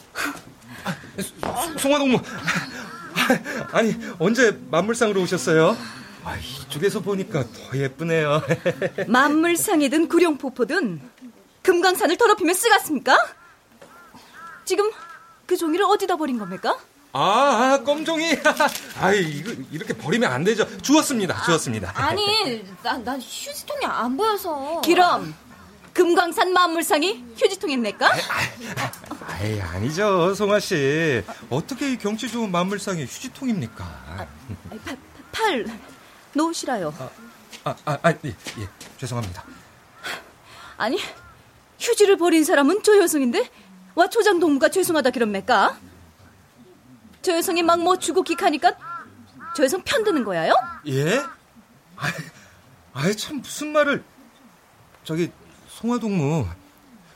송화동무. 1.78 2.20
아니 3.72 3.94
언제 4.18 4.58
만물상으로 4.70 5.20
오셨어요? 5.20 5.76
아, 6.24 6.36
이쪽에서 6.36 7.00
보니까 7.00 7.44
더 7.44 7.78
예쁘네요. 7.78 8.42
만물상이든 9.08 10.08
구룡포포든 10.08 11.00
금강산을 11.62 12.16
더럽히면 12.16 12.54
쓰겠습니까? 12.54 13.16
지금 14.64 14.90
그 15.46 15.56
종이를 15.56 15.84
어디다 15.84 16.16
버린 16.16 16.38
겁니까? 16.38 16.78
아, 17.12 17.20
아 17.20 17.82
껌종이. 17.84 18.36
아, 19.00 19.12
이거 19.12 19.52
이렇게 19.72 19.92
버리면 19.94 20.30
안 20.30 20.44
되죠. 20.44 20.66
주웠습니다. 20.80 21.42
주웠습니다. 21.44 21.92
아 21.94 22.14
니, 22.14 22.64
난, 22.82 23.02
난 23.02 23.20
휴지통이 23.20 23.84
안 23.84 24.16
보여서. 24.16 24.80
기럼 24.82 25.34
금강산 25.92 26.52
만물상이 26.52 27.24
휴지통에 27.36 27.76
낼까? 27.76 28.12
아이, 29.26 29.60
아니죠, 29.60 30.34
송아 30.34 30.60
씨. 30.60 31.22
어떻게 31.48 31.92
이 31.92 31.98
경치 31.98 32.28
좋은 32.28 32.52
만물상이 32.52 33.02
휴지통입니까? 33.04 34.28
팔, 34.84 34.98
팔 35.32 35.80
놓으시라요. 36.34 36.94
아, 37.64 37.74
아, 37.84 37.98
아, 38.02 38.10
예, 38.24 38.28
예, 38.28 38.68
죄송합니다. 38.98 39.44
아니 40.76 40.98
휴지를 41.78 42.16
버린 42.16 42.44
사람은 42.44 42.82
저 42.82 42.96
여성인데 42.98 43.50
와 43.94 44.08
조장 44.08 44.38
동무가 44.40 44.68
죄송하다 44.68 45.10
그럽니까? 45.10 45.76
저 47.22 47.36
여성이 47.36 47.62
막 47.62 47.78
뭐 47.78 47.98
주고 47.98 48.22
기카니까 48.22 48.76
저 49.54 49.64
여성 49.64 49.82
편드는 49.82 50.24
거야요? 50.24 50.54
예? 50.86 51.20
아이, 51.96 52.12
아이, 52.94 53.16
참, 53.16 53.42
무슨 53.42 53.72
말을. 53.72 54.02
저기, 55.04 55.30
송화동무, 55.68 56.46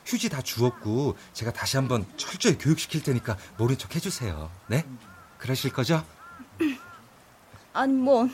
휴지 0.05 0.29
다 0.29 0.41
주었고, 0.41 1.17
제가 1.33 1.51
다시 1.53 1.77
한번 1.77 2.05
철저히 2.17 2.57
교육시킬 2.57 3.01
테니까 3.01 3.37
모른 3.57 3.77
척 3.77 3.95
해주세요. 3.95 4.51
네? 4.67 4.85
그러실 5.39 5.71
거죠? 5.73 6.05
아니 7.73 7.93
뭐 7.93 8.27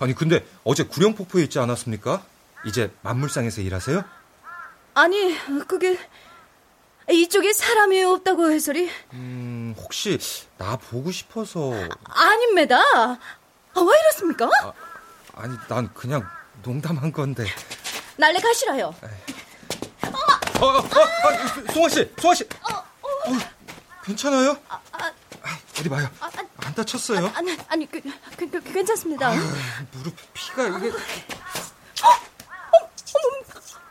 아니, 0.00 0.14
근데 0.14 0.46
어제 0.64 0.82
구룡폭포에 0.84 1.42
있지 1.44 1.58
않았습니까? 1.58 2.22
이제 2.64 2.90
만물상에서 3.02 3.60
일하세요? 3.60 4.04
아니 4.94 5.36
그게 5.68 5.98
이쪽에 7.10 7.52
사람이 7.52 8.02
없다고 8.02 8.50
해서리 8.50 8.90
음, 9.12 9.74
혹시 9.78 10.18
나 10.56 10.76
보고 10.76 11.12
싶어서. 11.12 11.72
아닙니다. 12.04 12.78
아, 12.94 13.18
왜 13.80 14.00
이렇습니까? 14.00 14.48
아 15.34 15.46
니, 15.46 15.56
난 15.68 15.92
그냥 15.94 16.26
농담한 16.62 17.12
건데. 17.12 17.44
날래 18.16 18.40
가시라요. 18.40 18.94
어, 20.60 20.66
어, 20.66 20.78
어, 20.78 20.80
아, 20.82 21.72
송아 21.72 21.88
씨, 21.90 22.10
송아 22.18 22.34
씨. 22.34 22.44
어, 22.44 22.84
괜찮아요? 24.02 24.56
아, 24.68 24.80
아, 24.92 25.12
어디 25.78 25.88
봐요. 25.88 26.08
안 26.76 26.84
다쳤어요? 26.84 27.32
아 27.34 27.40
니 27.40 27.56
아니 27.68 27.90
그, 27.90 28.02
그, 28.36 28.50
그, 28.50 28.60
괜찮습니다. 28.72 29.28
아유, 29.28 29.40
무릎 29.92 30.14
피가 30.34 30.66
이게. 30.68 30.92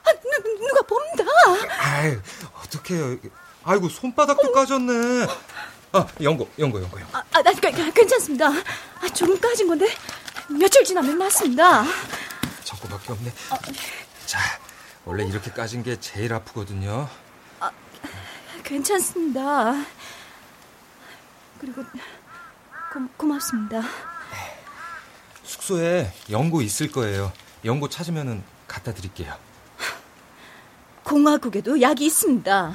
아, 0.04 0.12
누, 0.22 0.60
누가 0.60 0.82
봅니다. 0.84 1.24
아유, 1.80 2.22
어떡해요. 2.64 3.18
아이고, 3.64 3.90
손바닥도 3.90 4.52
까졌네. 4.52 5.26
아, 5.94 6.08
연고, 6.22 6.48
연고, 6.60 6.80
연고, 6.80 7.00
연고. 7.02 7.18
아, 7.18 7.24
아, 7.32 7.42
나, 7.42 7.52
그, 7.54 7.92
괜찮습니다. 7.92 8.50
아, 8.50 9.08
조금 9.16 9.40
까진 9.40 9.68
건데 9.68 9.88
며칠 10.48 10.84
지나면 10.84 11.18
낫습니다. 11.18 11.84
저거밖에 12.66 13.14
없네. 13.14 13.34
자, 14.28 14.40
원래 15.06 15.26
이렇게 15.26 15.50
까진 15.50 15.82
게 15.82 16.00
제일 16.00 16.34
아프거든요. 16.34 17.10
괜찮습니다. 18.64 19.74
그리고 21.60 21.84
고, 22.96 23.08
고맙습니다. 23.18 23.82
숙소에 25.44 26.12
연고 26.30 26.62
있을 26.62 26.92
거예요. 26.92 27.32
연고 27.66 27.90
찾으면은 27.90 28.42
갖다 28.68 28.94
드릴게요. 28.94 29.36
공화국에도 31.04 31.82
약이 31.82 32.06
있습니다. 32.06 32.74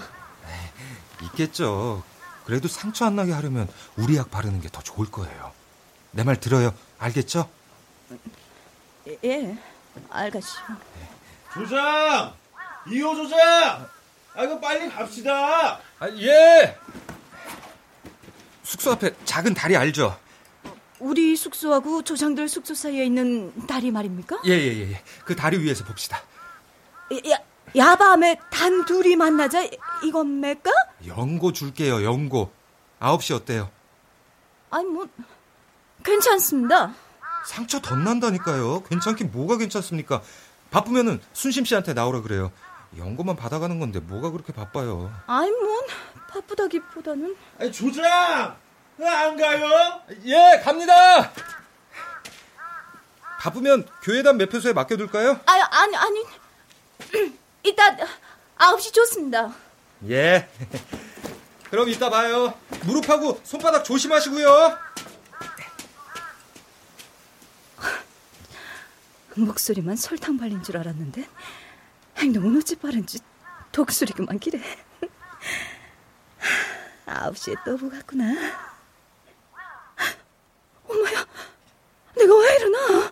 있겠죠. 1.23 2.03
그래도 2.45 2.69
상처 2.69 3.05
안 3.07 3.17
나게 3.17 3.33
하려면 3.33 3.67
우리 3.97 4.17
약 4.17 4.31
바르는 4.31 4.61
게 4.61 4.69
더 4.69 4.83
좋을 4.83 5.11
거예요. 5.11 5.53
내 6.13 6.23
말 6.25 6.39
들어요. 6.39 6.75
알겠죠? 6.99 7.49
예, 9.09 9.19
예 9.25 9.59
알겠죠. 10.11 10.49
조장! 11.55 12.35
이호 12.89 13.15
조장! 13.17 13.89
아, 14.35 14.45
이거 14.45 14.61
빨리 14.61 14.89
갑시다! 14.91 15.81
아, 15.99 16.09
예! 16.19 16.77
숙소 18.71 18.93
앞에 18.93 19.13
작은 19.25 19.53
다리 19.53 19.77
알죠? 19.77 20.17
우리 21.01 21.35
숙소하고 21.35 22.03
조장들 22.03 22.49
숙소 22.49 22.73
사이에 22.73 23.05
있는 23.05 23.53
다리 23.67 23.91
말입니까? 23.91 24.43
예, 24.47 24.51
예, 24.51 24.77
예. 24.77 24.93
예. 24.93 25.03
그 25.25 25.35
다리 25.35 25.59
위에서 25.59 25.83
봅시다. 25.83 26.23
야, 27.29 27.37
야밤에 27.75 28.39
단 28.49 28.85
둘이 28.85 29.17
만나자 29.17 29.69
이겁니까? 30.05 30.71
연고 31.09 31.53
줄게요, 31.53 32.05
연고. 32.05 32.53
9시 33.01 33.35
어때요? 33.35 33.69
아니, 34.71 34.87
뭐, 34.87 35.09
괜찮습니다. 36.05 36.95
상처 37.47 37.81
덧난다니까요. 37.81 38.85
괜찮긴 38.85 39.33
뭐가 39.33 39.57
괜찮습니까? 39.57 40.23
바쁘면은 40.71 41.21
순심 41.33 41.65
씨한테 41.65 41.93
나오라 41.93 42.23
그래요. 42.23 42.53
연고만 42.97 43.35
받아가는 43.35 43.81
건데 43.81 43.99
뭐가 43.99 44.31
그렇게 44.31 44.53
바빠요. 44.53 45.13
아니, 45.27 45.51
뭐, 45.51 45.81
바쁘다기보다는. 46.31 47.37
아니, 47.59 47.73
조장! 47.73 48.57
안 49.03 49.37
가요? 49.37 50.03
예, 50.25 50.61
갑니다! 50.63 51.33
바쁘면 53.41 53.87
교회단 54.03 54.37
매표소에 54.37 54.73
맡겨둘까요? 54.75 55.41
아니, 55.47 55.63
아니, 55.63 55.97
아니. 55.97 56.25
이따 57.65 57.97
9시 58.59 58.93
좋습니다. 58.93 59.55
예. 60.09 60.49
그럼 61.71 61.89
이따 61.89 62.11
봐요. 62.11 62.53
무릎하고 62.85 63.41
손바닥 63.45 63.85
조심하시고요. 63.85 64.79
목소리만 69.37 69.97
설탕 69.97 70.37
발린 70.37 70.63
줄 70.63 70.77
알았는데 70.77 71.27
행동은 72.19 72.59
어찌 72.59 72.77
빠른지 72.77 73.21
독수리그만 73.73 74.39
기래. 74.39 74.61
9시에 77.11 77.57
또 77.65 77.77
보갔구나. 77.77 78.25
엄마야, 80.89 81.27
내가 82.17 82.37
왜 82.39 82.57
이러나? 82.57 83.11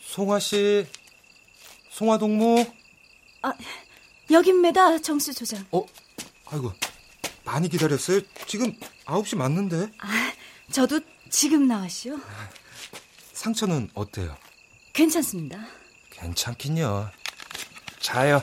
송아 0.00 0.38
씨, 0.38 0.86
송아 1.90 2.18
동무. 2.18 2.66
아, 3.42 3.52
여깁니다, 4.30 4.98
정수 4.98 5.32
조장. 5.32 5.64
어, 5.72 5.86
아이고, 6.46 6.72
많이 7.44 7.68
기다렸어요. 7.68 8.20
지금 8.46 8.76
9시 9.06 9.36
맞는데. 9.36 9.92
아, 9.98 10.32
저도 10.72 11.00
지금 11.28 11.66
나왔시오. 11.66 12.18
상처는 13.32 13.90
어때요? 13.94 14.36
괜찮습니다. 14.92 15.66
괜찮긴요. 16.10 17.10
자요. 18.00 18.42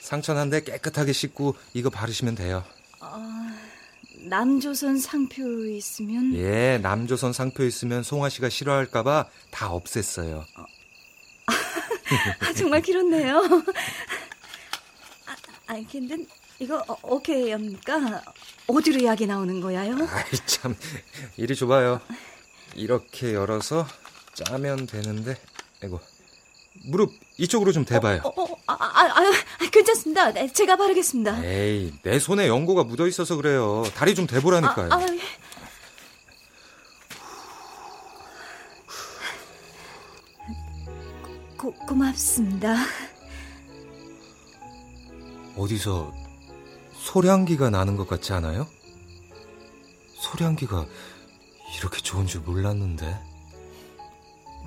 상처는 0.00 0.40
한데 0.40 0.62
깨끗하게 0.62 1.12
씻고 1.12 1.56
이거 1.74 1.90
바르시면 1.90 2.34
돼요. 2.34 2.64
어, 3.00 3.16
남조선 4.18 4.98
상표 4.98 5.42
있으면 5.66 6.34
예, 6.34 6.78
남조선 6.82 7.32
상표 7.32 7.64
있으면 7.64 8.02
송아 8.02 8.28
씨가 8.28 8.48
싫어할까봐 8.48 9.26
다 9.50 9.68
없앴어요. 9.70 10.44
아, 12.40 12.52
정말 12.56 12.82
길었네요. 12.82 13.38
아, 15.26 15.36
아니 15.66 15.86
근데 15.86 16.16
이거 16.60 16.84
어, 16.86 16.96
오케이 17.02 17.50
합니까? 17.50 18.22
어디로 18.66 19.02
약이 19.04 19.26
나오는 19.26 19.60
거야요? 19.62 19.94
아이 19.94 20.30
참, 20.44 20.76
이리 21.38 21.56
줘봐요. 21.56 22.00
이렇게 22.74 23.32
열어서 23.34 23.86
짜면 24.34 24.86
되는데, 24.86 25.40
아이고 25.82 26.00
무릎 26.84 27.12
이쪽으로 27.38 27.72
좀 27.72 27.86
대봐요. 27.86 28.20
어, 28.24 28.42
어, 28.42 28.56
아, 28.66 28.74
아, 28.74 29.20
아, 29.20 29.70
괜찮습니다. 29.72 30.32
네, 30.34 30.52
제가 30.52 30.76
바르겠습니다. 30.76 31.42
에이, 31.44 31.94
내 32.02 32.18
손에 32.18 32.46
연고가 32.46 32.84
묻어 32.84 33.06
있어서 33.06 33.36
그래요. 33.36 33.82
다리 33.94 34.14
좀 34.14 34.26
대보라니까요. 34.26 34.90
아, 34.92 34.96
아, 34.96 35.06
고, 41.56 41.72
고맙습니다. 41.86 42.76
어디서 45.56 46.19
소량기가 47.00 47.70
나는 47.70 47.96
것 47.96 48.06
같지 48.06 48.32
않아요? 48.34 48.68
소량기가 50.14 50.86
이렇게 51.78 52.00
좋은 52.00 52.26
줄 52.26 52.42
몰랐는데. 52.42 53.18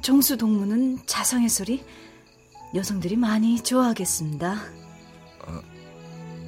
정수 0.02 0.36
동무는 0.36 1.00
자성의 1.06 1.48
소리 1.48 1.86
여성들이 2.76 3.15
많이 3.15 3.62
좋아하겠습니다. 3.62 4.60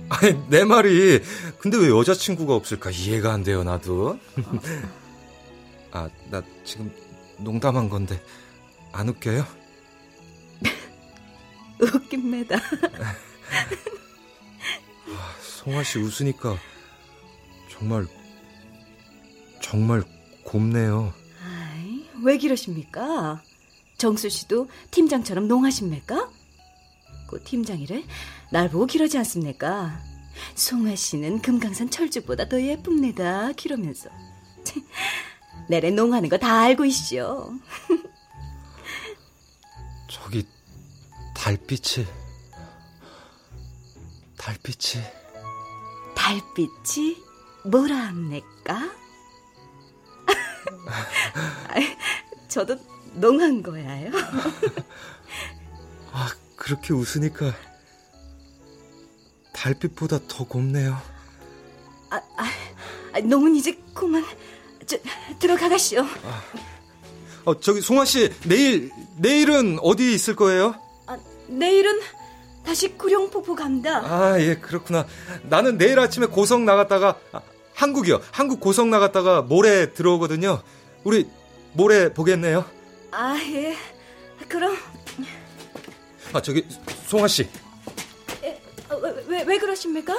아니, 0.09 0.49
내 0.49 0.63
말이. 0.63 1.21
근데 1.59 1.77
왜 1.77 1.89
여자친구가 1.89 2.53
없을까 2.55 2.89
이해가 2.89 3.31
안 3.31 3.43
돼요, 3.43 3.63
나도. 3.63 4.19
아, 5.91 6.09
나 6.29 6.41
지금 6.63 6.91
농담한 7.37 7.89
건데, 7.89 8.21
안 8.91 9.09
웃겨요? 9.09 9.45
웃깁니다. 11.79 12.57
송아 15.65 15.83
씨 15.83 15.97
웃으니까 15.97 16.57
정말, 17.71 18.07
정말 19.61 20.03
곱네요. 20.43 21.11
아이, 21.43 22.07
왜 22.23 22.37
그러십니까? 22.37 23.41
정수 23.97 24.29
씨도 24.29 24.69
팀장처럼 24.91 25.47
농하십니까? 25.47 26.29
그 27.27 27.43
팀장이래 27.43 28.03
날 28.51 28.69
보고 28.69 28.85
기러지 28.85 29.17
않습니까? 29.17 29.99
송아 30.53 30.95
씨는 30.95 31.41
금강산 31.41 31.89
철쭉보다 31.89 32.47
더 32.47 32.61
예쁩니다. 32.61 33.51
기러면서 33.53 34.09
내래 35.67 35.89
농하는 35.89 36.29
거 36.29 36.37
다 36.37 36.61
알고 36.61 36.85
있죠. 36.85 37.51
저기 40.07 40.45
달빛이 41.33 42.05
달빛이 44.37 45.03
달빛이 46.15 47.23
뭐라 47.65 47.95
합니까? 47.95 48.91
저도 52.47 52.77
농한 53.13 53.61
거야요. 53.61 54.11
아 56.11 56.29
그렇게 56.55 56.93
웃으니까 56.93 57.53
달빛보다 59.53 60.19
더 60.27 60.45
곱네요. 60.45 60.99
아, 62.09 62.17
아, 62.37 62.49
아, 63.13 63.19
농은 63.19 63.55
이제 63.55 63.77
그만 63.93 64.23
저, 64.85 64.97
들어가가시오. 65.39 66.05
어 67.45 67.59
저기 67.59 67.81
송아 67.81 68.05
씨 68.05 68.31
내일 68.47 68.91
내일은 69.17 69.77
어디 69.81 70.13
있을 70.13 70.35
거예요? 70.35 70.75
아, 71.07 71.17
내일은 71.47 71.99
다시 72.65 72.89
구룡폭포 72.97 73.55
갑니다. 73.55 73.99
아 74.03 74.39
예 74.39 74.55
그렇구나. 74.55 75.05
나는 75.43 75.77
내일 75.77 75.99
아침에 75.99 76.25
고성 76.25 76.65
나갔다가 76.65 77.17
아, 77.31 77.41
한국이요. 77.73 78.21
한국 78.31 78.59
고성 78.59 78.89
나갔다가 78.89 79.41
모레 79.41 79.93
들어오거든요. 79.93 80.61
우리 81.03 81.27
모레 81.73 82.13
보겠네요. 82.13 82.65
아, 83.11 83.37
예. 83.51 83.75
그럼 84.49 84.75
아 86.33 86.41
저기 86.41 86.65
송아 87.07 87.27
씨. 87.27 87.47
에, 88.43 88.61
어, 88.89 88.95
왜, 88.97 89.23
왜, 89.27 89.43
왜 89.43 89.57
그러십니까? 89.57 90.15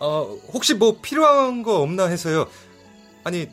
어 0.00 0.38
혹시 0.52 0.74
뭐 0.74 0.98
필요한 1.02 1.62
거 1.62 1.80
없나 1.80 2.06
해서요. 2.06 2.48
아니 3.24 3.48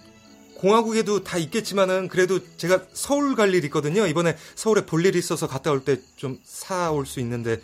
공화국에도 0.55 1.23
다 1.23 1.37
있겠지만은 1.37 2.07
그래도 2.07 2.39
제가 2.57 2.85
서울 2.93 3.35
갈일 3.35 3.63
있거든요. 3.65 4.07
이번에 4.07 4.35
서울에 4.55 4.85
볼일 4.85 5.15
있어서 5.15 5.47
갔다 5.47 5.71
올 5.71 5.83
때 5.85 6.01
좀 6.15 6.39
사올 6.43 7.05
수 7.05 7.19
있는데 7.19 7.61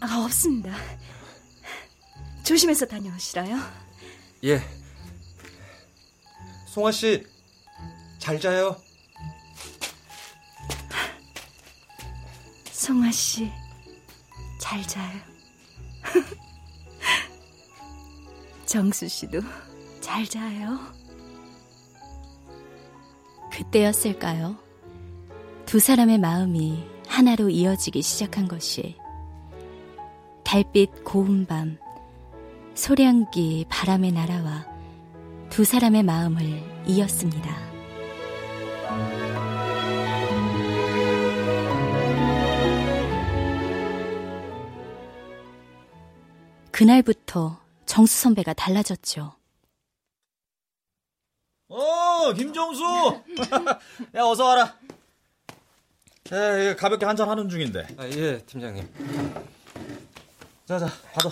아, 0.00 0.22
없습니다. 0.24 0.76
조심해서 2.44 2.86
다녀오시라요. 2.86 3.58
예. 4.44 4.62
송아 6.68 6.92
씨 6.92 7.24
잘 8.18 8.40
자요. 8.40 8.76
성화 12.72 13.10
씨, 13.12 13.50
잘 14.58 14.86
자요. 14.86 15.20
정수 18.66 19.08
씨도 19.08 19.40
잘 20.00 20.26
자요. 20.26 20.78
그때였을까요? 23.54 24.56
두 25.64 25.78
사람의 25.78 26.18
마음이 26.18 26.84
하나로 27.06 27.50
이어지기 27.50 28.02
시작한 28.02 28.48
것이 28.48 28.96
달빛 30.42 31.04
고운 31.04 31.46
밤, 31.46 31.78
소량기 32.74 33.66
바람에 33.68 34.10
날아와 34.10 34.66
두 35.50 35.62
사람의 35.62 36.02
마음을 36.02 36.42
이었습니다. 36.86 37.74
그날부터 46.72 47.60
정수 47.86 48.20
선배가 48.20 48.52
달라졌죠. 48.54 49.36
어, 51.68 52.03
김정수! 52.32 52.82
야, 54.14 54.22
어서 54.22 54.44
와라. 54.44 54.76
야, 56.32 56.76
가볍게 56.76 57.04
한잔 57.04 57.28
하는 57.28 57.48
중인데. 57.48 57.86
아, 57.98 58.06
예, 58.06 58.38
팀장님. 58.38 58.88
자, 60.64 60.78
자, 60.78 60.88
받아. 61.12 61.30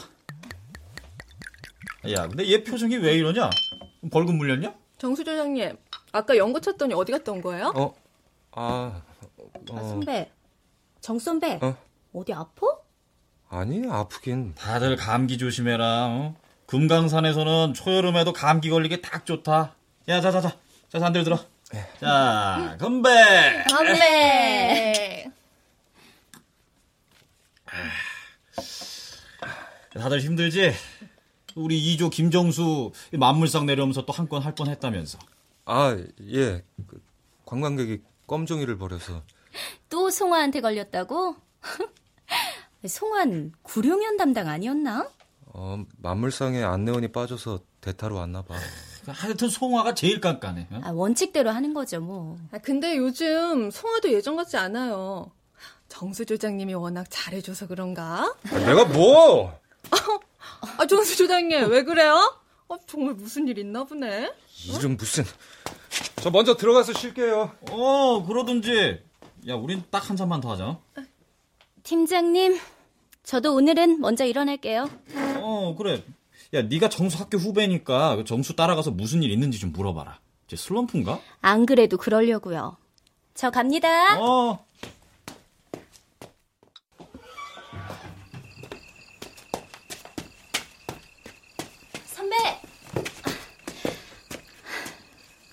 야, 2.11 2.27
근데 2.27 2.47
얘 2.49 2.63
표정이 2.63 2.97
왜 2.97 3.15
이러냐? 3.15 3.49
벌금 4.11 4.37
물렸냐? 4.37 4.75
정수 4.99 5.25
조장님, 5.25 5.77
아까 6.13 6.37
연고 6.37 6.61
쳤더니 6.61 6.95
어디 6.95 7.13
갔다 7.13 7.33
온 7.33 7.41
거예요? 7.41 7.73
어, 7.75 7.95
아, 8.53 9.03
어, 9.71 9.77
아, 9.77 9.83
선배. 9.83 10.31
정 11.01 11.19
선배. 11.19 11.59
어? 11.63 11.77
어디 12.13 12.33
아파? 12.33 12.67
아니, 13.49 13.89
아프긴. 13.89 14.55
다들 14.55 14.97
감기 14.97 15.39
조심해라. 15.39 16.07
어? 16.09 16.37
금강산에서는 16.67 17.75
초여름에도 17.75 18.33
감기 18.33 18.71
걸리기 18.71 19.03
딱 19.03 19.27
좋다. 19.27 19.75
야, 20.09 20.21
자, 20.21 20.31
자, 20.31 20.41
자. 20.41 20.57
자, 20.93 20.99
잔들 20.99 21.25
들어. 21.25 21.39
자, 21.99 22.77
건배! 22.79 23.65
건배! 23.71 25.31
다들 29.95 30.21
힘들지? 30.21 30.73
우리 31.55 31.97
2조 31.97 32.11
김정수 32.11 32.93
만물상 33.13 33.65
내려오면서 33.67 34.05
또 34.05 34.13
한 34.13 34.29
건 34.29 34.43
할 34.43 34.55
뻔 34.55 34.69
했다면서. 34.69 35.19
아, 35.65 35.97
예. 36.31 36.63
그, 36.87 37.03
관광객이 37.47 38.03
껌종이를 38.27 38.77
버려서. 38.77 39.23
또 39.89 40.11
송화한테 40.11 40.61
걸렸다고? 40.61 41.37
송환 42.87 43.53
구룡현 43.63 44.17
담당 44.19 44.49
아니었나? 44.49 45.09
어, 45.47 45.85
만물상에 45.99 46.63
안내원이 46.63 47.09
빠져서 47.13 47.61
대타로 47.81 48.17
왔나 48.17 48.43
봐. 48.43 48.55
하여튼 49.07 49.49
송화가 49.49 49.95
제일 49.95 50.21
깐깐해. 50.21 50.69
어? 50.71 50.81
아, 50.85 50.91
원칙대로 50.93 51.51
하는 51.51 51.75
거죠, 51.75 52.01
뭐. 52.01 52.39
아, 52.53 52.59
근데 52.59 52.97
요즘 52.97 53.71
송화도 53.71 54.13
예전 54.13 54.37
같지 54.37 54.57
않아요. 54.57 55.31
정수 55.89 56.25
조장님이 56.25 56.75
워낙 56.75 57.07
잘해줘서 57.11 57.67
그런가? 57.67 58.35
아, 58.51 58.59
내가 58.59 58.85
뭐? 58.85 59.59
아, 60.79 60.87
정수 60.87 61.17
조장님, 61.17 61.69
왜 61.71 61.83
그래요? 61.83 62.39
어, 62.69 62.77
정말 62.87 63.15
무슨 63.15 63.47
일 63.49 63.59
있나 63.59 63.85
보네? 63.85 64.33
이름 64.67 64.97
무슨. 64.97 65.25
저 66.23 66.31
먼저 66.31 66.57
들어가서 66.57 66.93
쉴게요. 66.95 67.51
어, 67.71 68.25
그러든지. 68.27 69.03
야, 69.49 69.55
우린 69.57 69.83
딱 69.91 70.09
한 70.09 70.17
잔만 70.17 70.41
더 70.41 70.53
하자. 70.53 70.79
팀장님, 71.83 72.59
저도 73.25 73.55
오늘은 73.55 74.01
먼저 74.01 74.25
일어날게요. 74.25 74.89
어, 75.41 75.75
그래. 75.77 76.03
야, 76.55 76.61
네가 76.61 76.91
정수 76.91 77.19
학교 77.19 77.39
후배니까 77.39 78.17
그 78.17 78.25
정수 78.25 78.55
따라가서 78.55 78.91
무슨 78.91 79.23
일 79.23 79.31
있는지 79.31 79.59
좀 79.59 79.73
물어봐라. 79.73 80.21
쟤 80.49 80.57
슬럼프인가? 80.57 81.19
안 81.41 81.65
그래도 81.65 81.97
그러려고요. 81.97 82.77
저 83.35 83.51
갑니다. 83.51 84.21
어. 84.21 84.63
선배! 92.05 92.37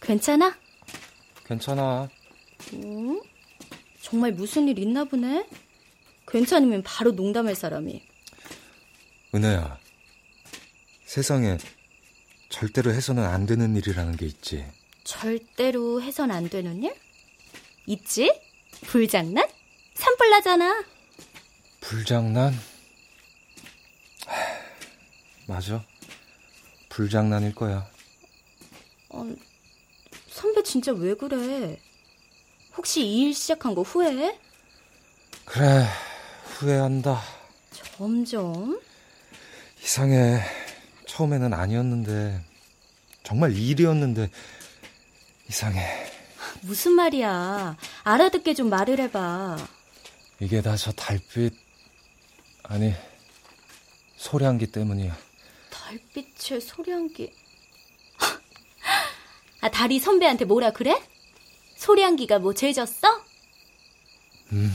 괜찮아? 0.02 0.54
괜찮아. 1.46 2.10
음? 2.74 3.22
정말 4.02 4.34
무슨 4.34 4.68
일 4.68 4.80
있나 4.80 5.06
보네? 5.06 5.48
괜찮으면 6.28 6.84
바로 6.84 7.12
농담할 7.12 7.56
사람이. 7.56 8.04
은혜야. 9.34 9.80
세상에 11.14 11.58
절대로 12.50 12.94
해서는 12.94 13.24
안 13.26 13.48
되는 13.48 13.76
일이라는 13.76 14.16
게 14.16 14.28
있지. 14.28 14.64
절대로 15.04 16.04
해선 16.04 16.30
안 16.30 16.48
되는 16.50 16.84
일? 16.84 16.96
있지? 17.88 18.32
불장난? 18.84 19.50
산불나잖아. 19.96 20.86
불장난? 21.82 22.54
하, 24.28 24.36
맞아. 25.48 25.84
불장난일 26.90 27.56
거야. 27.56 27.90
어, 29.10 29.26
선배 30.30 30.62
진짜 30.62 30.92
왜 30.92 31.16
그래? 31.16 31.80
혹시 32.78 33.02
이 33.04 33.24
일 33.24 33.34
시작한 33.34 33.74
거 33.74 33.82
후회해? 33.82 34.40
그래, 35.46 35.88
후회한다. 36.60 37.20
점점? 37.98 38.80
이상해. 39.82 40.40
처음에는 41.20 41.54
아니었는데, 41.54 42.42
정말 43.24 43.54
일이었는데, 43.54 44.30
이상해. 45.50 45.82
무슨 46.62 46.94
말이야. 46.94 47.76
알아듣게 48.04 48.54
좀 48.54 48.70
말을 48.70 49.00
해봐. 49.02 49.58
이게 50.40 50.62
다 50.62 50.78
저 50.78 50.94
달빛, 50.94 51.54
아니, 52.64 52.94
소량기 54.16 54.68
때문이야. 54.68 55.18
달빛의 55.72 56.62
소량기. 56.62 57.34
아, 59.60 59.70
다리 59.70 60.00
선배한테 60.00 60.46
뭐라 60.46 60.72
그래? 60.72 61.04
소량기가 61.76 62.40
뭐 62.40 62.54
죄졌어? 62.54 63.26
음, 64.54 64.72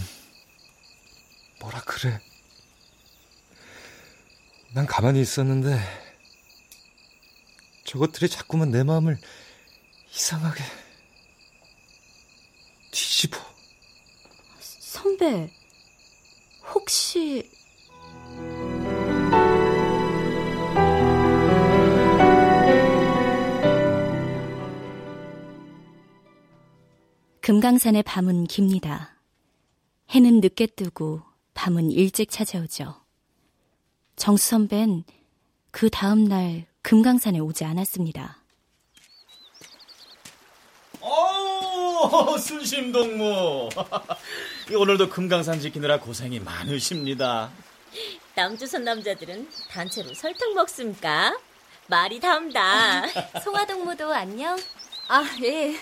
뭐라 1.61 1.81
그래. 1.87 2.21
난 4.75 4.85
가만히 4.85 5.23
있었는데, 5.23 6.04
저것들이 7.85 8.29
자꾸만 8.29 8.71
내 8.71 8.83
마음을 8.83 9.19
이상하게 10.11 10.63
뒤집어. 12.91 13.39
선배, 14.59 15.51
혹시... 16.73 17.51
금강산의 27.41 28.05
밤은 28.05 28.45
깁니다. 28.45 29.21
해는 30.11 30.41
늦게 30.41 30.67
뜨고 30.69 31.23
밤은 31.53 31.91
일찍 31.91 32.31
찾아오죠. 32.31 33.05
정수 34.17 34.49
선배는 34.49 35.05
그 35.71 35.91
다음 35.91 36.25
날 36.25 36.67
금강산에 36.85 37.39
오지 37.39 37.65
않았습니다. 37.65 38.37
오, 41.01 42.37
순심동무. 42.39 43.71
오늘도 44.77 45.09
금강산 45.09 45.61
지키느라 45.61 45.99
고생이 45.99 46.41
많으십니다. 46.41 47.51
남조선 48.35 48.85
남자들은 48.85 49.49
단체로 49.71 50.13
설탕 50.13 50.53
먹습니까? 50.53 51.35
말이 51.87 52.21
담다. 52.21 53.07
송화동무도 53.43 54.13
안녕? 54.13 54.59
아, 55.09 55.25
예. 55.43 55.75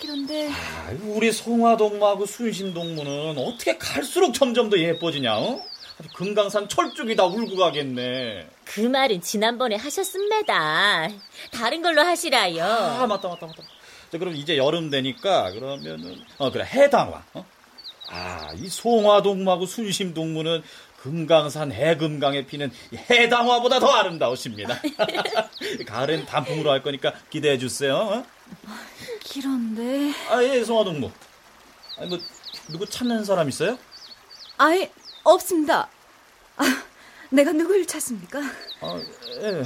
그런데 0.00 0.52
아, 0.52 0.96
우리 1.02 1.32
송화동무하고 1.32 2.26
순심동무는 2.26 3.38
어떻게 3.38 3.76
갈수록 3.76 4.32
점점 4.34 4.70
더 4.70 4.78
예뻐지냐? 4.78 5.36
어? 5.36 5.71
금강산 6.14 6.68
철쭉이 6.68 7.16
다 7.16 7.24
울고 7.24 7.56
가겠네. 7.56 8.46
그 8.64 8.80
말은 8.80 9.20
지난번에 9.20 9.76
하셨습니다. 9.76 11.08
다른 11.52 11.82
걸로 11.82 12.02
하시라요. 12.02 12.64
아, 12.64 13.06
맞다, 13.06 13.28
맞다, 13.28 13.46
맞다. 13.46 13.62
자, 14.10 14.18
그럼 14.18 14.34
이제 14.34 14.56
여름 14.56 14.90
되니까 14.90 15.50
그러면은 15.52 16.20
어 16.38 16.50
그래 16.50 16.64
해당화. 16.64 17.22
어? 17.34 17.44
아, 18.08 18.52
이 18.56 18.68
송화동무하고 18.68 19.66
순심동무는 19.66 20.62
금강산 21.02 21.72
해금강에 21.72 22.46
피는 22.46 22.70
이 22.92 22.96
해당화보다 22.96 23.80
더 23.80 23.88
아름다우십니다. 23.88 24.78
가을엔 25.86 26.26
단풍으로 26.26 26.70
할 26.70 26.82
거니까 26.82 27.12
기대해 27.30 27.58
주세요. 27.58 27.96
어? 27.96 28.24
그런데 29.32 30.12
아, 30.30 30.42
예, 30.42 30.62
송화동무. 30.62 31.10
아니 31.98 32.08
뭐 32.08 32.18
누구 32.68 32.86
찾는 32.86 33.24
사람 33.24 33.48
있어요? 33.48 33.78
아예 34.58 34.90
없습니다. 35.24 35.88
아, 36.56 36.82
내가 37.30 37.52
누굴 37.52 37.86
찾습니까? 37.86 38.40
아, 38.80 39.00
예. 39.40 39.62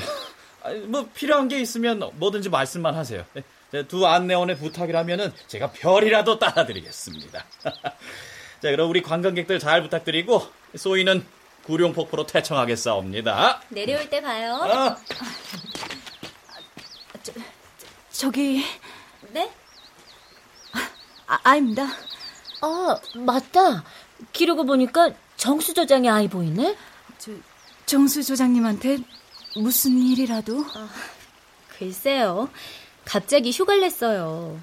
아니, 0.62 0.80
뭐 0.80 1.08
필요한 1.14 1.48
게 1.48 1.58
있으면 1.60 2.10
뭐든지 2.14 2.48
말씀만 2.48 2.94
하세요. 2.94 3.24
예. 3.36 3.82
두 3.88 4.06
안내원의 4.06 4.56
부탁이라면은 4.58 5.32
제가 5.48 5.72
별이라도 5.72 6.38
따라드리겠습니다. 6.38 7.44
자, 7.64 8.70
그럼 8.70 8.88
우리 8.88 9.02
관광객들 9.02 9.58
잘 9.58 9.82
부탁드리고 9.82 10.46
소희는 10.76 11.26
구룡폭포로 11.64 12.26
퇴청하겠사옵니다. 12.26 13.60
내려올 13.70 14.08
때 14.08 14.20
봐요. 14.22 14.60
아. 14.62 14.96
저기 18.12 18.64
네? 19.32 19.50
아, 21.26 21.38
아입니다. 21.42 21.86
아, 22.62 22.96
맞다. 23.16 23.84
기르고 24.32 24.64
보니까 24.64 25.10
정수 25.46 25.74
조장의 25.74 26.10
아이 26.10 26.26
보이네? 26.28 26.76
저, 27.18 27.30
정수 27.86 28.24
조장님한테 28.24 28.98
무슨 29.54 29.96
일이라도? 29.96 30.64
글쎄요. 31.68 32.50
갑자기 33.04 33.52
휴가를 33.52 33.82
냈어요. 33.82 34.60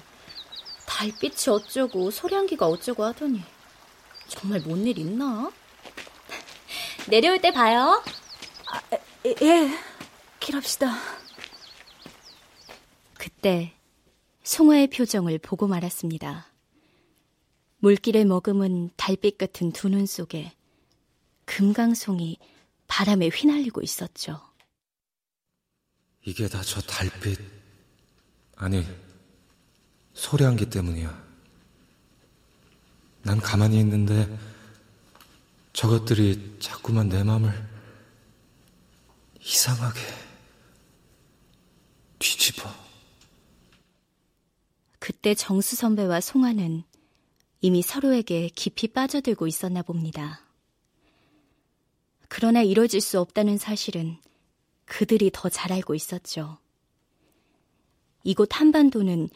달빛이 0.86 1.48
어쩌고 1.48 2.10
소량기가 2.10 2.66
어쩌고 2.66 3.02
하더니 3.02 3.42
정말 4.28 4.60
뭔 4.60 4.86
일 4.86 4.98
있나? 4.98 5.50
내려올 7.08 7.40
때 7.40 7.50
봐요. 7.50 8.04
아, 8.70 8.80
예, 9.24 9.70
길합시다. 10.38 10.98
그때 13.14 13.72
송화의 14.42 14.88
표정을 14.88 15.38
보고 15.38 15.66
말았습니다. 15.66 16.46
물길에 17.78 18.26
머금은 18.26 18.90
달빛 18.96 19.38
같은 19.38 19.72
두 19.72 19.88
눈 19.88 20.04
속에 20.04 20.52
금강송이 21.46 22.38
바람에 22.86 23.28
휘날리고 23.28 23.82
있었죠. 23.82 24.40
이게 26.26 26.48
다 26.48 26.62
저 26.62 26.80
달빛, 26.80 27.38
아니, 28.56 28.86
소량기 30.14 30.70
때문이야. 30.70 31.24
난 33.22 33.38
가만히 33.40 33.78
있는데 33.80 34.38
저것들이 35.72 36.56
자꾸만 36.60 37.08
내 37.08 37.22
마음을 37.22 37.52
이상하게 39.40 40.00
뒤집어. 42.18 42.72
그때 44.98 45.34
정수 45.34 45.76
선배와 45.76 46.20
송아는 46.20 46.84
이미 47.60 47.82
서로에게 47.82 48.48
깊이 48.54 48.88
빠져들고 48.88 49.46
있었나 49.46 49.82
봅니다. 49.82 50.43
그러나 52.36 52.62
이뤄질 52.62 53.00
수 53.00 53.20
없다는 53.20 53.58
사실은 53.58 54.18
그들이 54.86 55.30
더 55.32 55.48
잘 55.48 55.72
알고 55.72 55.94
있었죠. 55.94 56.58
이곳 58.24 58.48
한반도는 58.58 59.28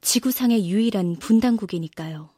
지구상의 0.00 0.66
유일한 0.66 1.16
분단국이니까요. 1.16 2.30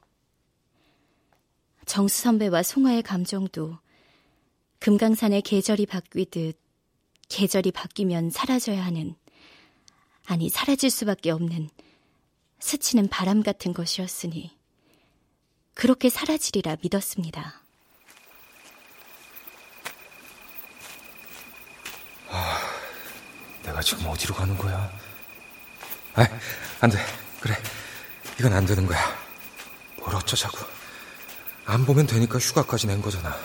정수 1.87 2.23
선배와 2.23 2.65
송아의 2.65 3.05
감정도 3.05 3.79
금강산의 4.81 5.43
계절이 5.43 5.87
바뀌듯 5.87 6.59
계절이 7.29 7.71
바뀌면 7.71 8.31
사라져야 8.31 8.85
하는, 8.85 9.15
아니, 10.27 10.49
사라질 10.49 10.91
수밖에 10.91 11.31
없는 11.31 11.71
스치는 12.59 13.07
바람 13.11 13.45
같은 13.45 13.73
것이었으니, 13.73 14.51
그렇게 15.75 16.09
사라지리라 16.09 16.79
믿었습니다. 16.83 17.64
내가 23.75 23.83
지금 23.83 24.07
어디로 24.07 24.37
가는 24.37 24.57
거야? 24.57 24.89
아, 26.15 26.29
안 26.81 26.91
돼. 26.91 26.99
그래. 27.41 27.61
이건 28.39 28.53
안 28.53 28.65
되는 28.65 28.87
거야. 28.87 29.01
뭘 29.99 30.15
어쩌자고. 30.15 30.59
안 31.67 31.85
보면 31.85 32.07
되니까 32.07 32.39
휴가까지 32.39 32.87
낸 32.87 33.03
거잖아. 33.03 33.37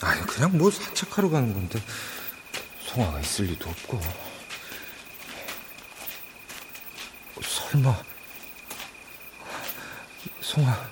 아니, 0.00 0.22
그냥 0.22 0.56
뭐 0.56 0.70
산책하러 0.70 1.28
가는 1.28 1.52
건데. 1.52 1.82
송아가 2.80 3.20
있을 3.20 3.44
리도 3.46 3.68
없고. 3.68 4.00
설마. 7.42 8.02
송아. 10.40 10.90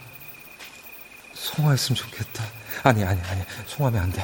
송아였으면 1.32 1.96
좋겠다. 1.96 2.44
아니, 2.82 3.02
아니, 3.04 3.22
아니. 3.22 3.42
송아면 3.66 4.02
안 4.02 4.12
돼. 4.12 4.20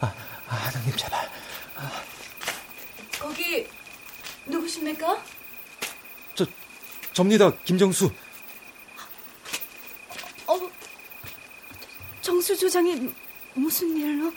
아, 0.00 0.12
아 0.46 0.54
하나님, 0.54 0.94
제발. 0.94 1.26
아. 1.76 2.08
거기 3.18 3.68
누구십니까? 4.48 5.22
저, 6.34 6.46
접니다. 7.12 7.52
김정수. 7.64 8.10
어, 10.46 10.70
정수 12.20 12.56
조장이 12.56 13.12
무슨 13.54 13.96
일로? 13.96 14.32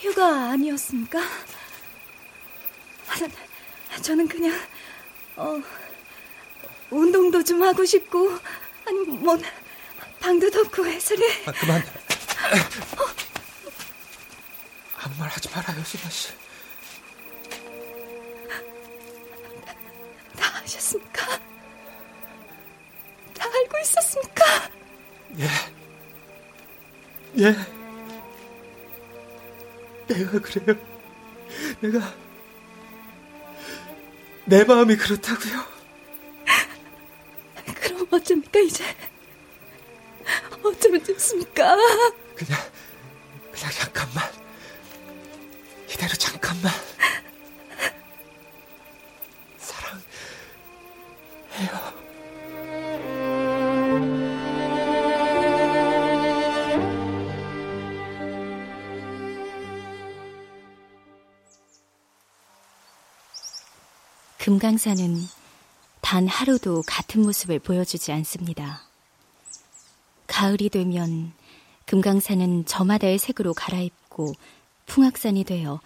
휴가 0.00 0.50
아니었습니까? 0.50 1.20
아, 3.08 3.96
저는 4.02 4.26
그냥 4.26 4.52
어, 5.36 5.60
운동도 6.90 7.42
좀 7.44 7.62
하고 7.62 7.84
싶고 7.84 8.36
아니 8.86 8.98
뭐 9.06 9.38
방도 10.20 10.50
덥고 10.50 10.86
해서리. 10.86 11.22
아, 11.46 11.52
그만. 11.52 11.82
아무 14.98 15.16
말 15.18 15.28
하지 15.28 15.48
말아요, 15.50 15.82
수아 15.84 16.10
씨. 16.10 16.41
있었습니까? 23.82 24.44
예. 25.38 25.48
예. 27.38 27.56
내가 30.08 30.38
그래요. 30.40 30.78
내가 31.80 32.14
내 34.44 34.64
마음이 34.64 34.96
그렇다고요. 34.96 35.64
그럼 37.80 38.06
어쩝니까 38.10 38.60
이제? 38.60 38.84
어쩌면 40.62 41.02
좋습니까? 41.04 41.76
그냥 42.36 42.60
그냥 43.52 43.70
잠깐만 43.72 44.30
이대로 45.90 46.12
잠깐만 46.14 46.72
사랑해요. 49.58 50.02
금강산은 64.52 65.16
단 66.02 66.28
하루도 66.28 66.82
같은 66.86 67.22
모습을 67.22 67.58
보여주지 67.58 68.12
않습니다. 68.12 68.82
가을이 70.26 70.68
되면 70.68 71.32
금강산은 71.86 72.66
저마다의 72.66 73.16
색으로 73.18 73.54
갈아입고 73.54 74.34
풍악산이 74.84 75.44
되어 75.44 75.80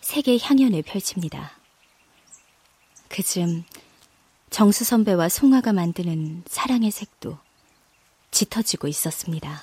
색의 0.00 0.40
향연을 0.42 0.82
펼칩니다. 0.82 1.52
그즈음 3.08 3.62
정수 4.50 4.82
선배와 4.82 5.28
송아가 5.28 5.72
만드는 5.72 6.42
사랑의 6.48 6.90
색도 6.90 7.38
짙어지고 8.32 8.88
있었습니다. 8.88 9.62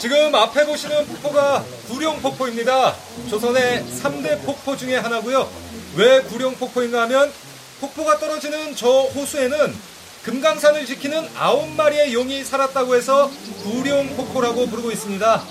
지금 0.00 0.34
앞에 0.34 0.64
보시는 0.64 1.06
폭포가 1.08 1.62
구룡폭포입니다. 1.88 2.94
조선의 3.28 3.84
3대 4.02 4.42
폭포 4.46 4.74
중에 4.74 4.96
하나고요. 4.96 5.46
왜 5.94 6.22
구룡폭포인가 6.22 7.02
하면 7.02 7.30
폭포가 7.82 8.18
떨어지는 8.18 8.74
저 8.74 8.88
호수에는 8.88 9.76
금강산을 10.22 10.86
지키는 10.86 11.28
아홉 11.36 11.68
마리의 11.68 12.14
용이 12.14 12.42
살았다고 12.44 12.96
해서 12.96 13.30
구룡폭포라고 13.62 14.68
부르고 14.68 14.90
있습니다. 14.90 15.44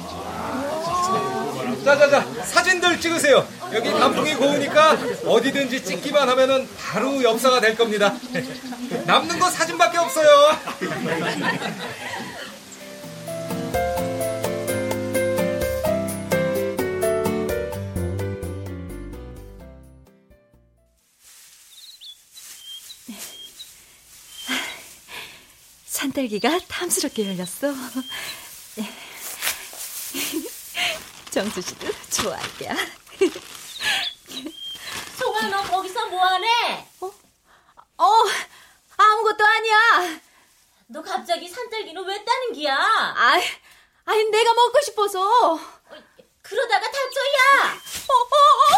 자자자 1.86 2.26
사진들 2.44 3.00
찍으세요. 3.00 3.48
여기 3.72 3.92
단풍이 3.92 4.34
고우니까 4.34 4.98
어디든지 5.28 5.86
찍기만 5.86 6.28
하면은 6.28 6.68
바로 6.76 7.22
역사가 7.22 7.62
될 7.62 7.78
겁니다. 7.78 8.16
남는 9.06 9.38
거 9.38 9.48
사진밖에 9.48 10.00
없어요. 10.00 10.28
산딸기가 26.00 26.60
탐스럽게 26.70 27.28
열렸어. 27.28 27.74
정수 31.30 31.62
씨도 31.62 31.88
좋아할 32.10 32.42
거야. 32.58 32.74
송아 35.18 35.42
너 35.50 35.62
거기서 35.64 36.08
뭐하네? 36.08 36.88
어? 37.02 37.14
어, 37.98 38.26
아무것도 38.96 39.46
아니야. 39.46 40.22
너 40.88 41.02
갑자기 41.02 41.50
산딸기는 41.50 42.02
왜 42.06 42.24
따는 42.24 42.54
기야? 42.54 42.78
아이, 43.18 43.44
아이 44.06 44.24
내가 44.24 44.54
먹고 44.54 44.80
싶어서. 44.82 45.60
그러다가 46.42 46.90
다쳐야. 46.90 47.74
어, 48.08 48.14
어, 48.14 48.38
어, 48.72 48.78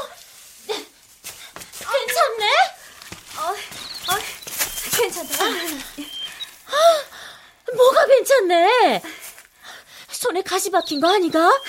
어. 0.00 0.08
네. 0.68 0.86
괜찮네? 1.80 2.46
어, 3.36 3.50
어, 3.50 4.44
괜찮다. 5.14 5.44
뭐가 7.74 8.06
괜찮네? 8.06 9.02
손에 10.10 10.42
가시 10.42 10.70
박힌 10.70 11.00
거 11.00 11.08
아니가? 11.14 11.62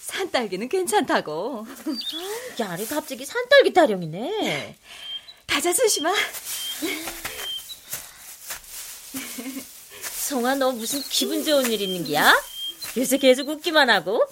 산딸기는 0.00 0.68
괜찮다고. 0.68 1.66
야래 2.60 2.84
갑자기 2.86 3.24
산딸기 3.24 3.72
타령이네. 3.72 4.78
가자, 5.46 5.72
수심아. 5.72 6.14
송아, 10.16 10.54
너 10.54 10.72
무슨 10.72 11.02
기분 11.02 11.44
좋은 11.44 11.70
일 11.70 11.80
있는 11.80 12.04
기야? 12.04 12.34
요새 12.96 13.18
계속 13.18 13.48
웃기만 13.48 13.90
하고? 13.90 14.26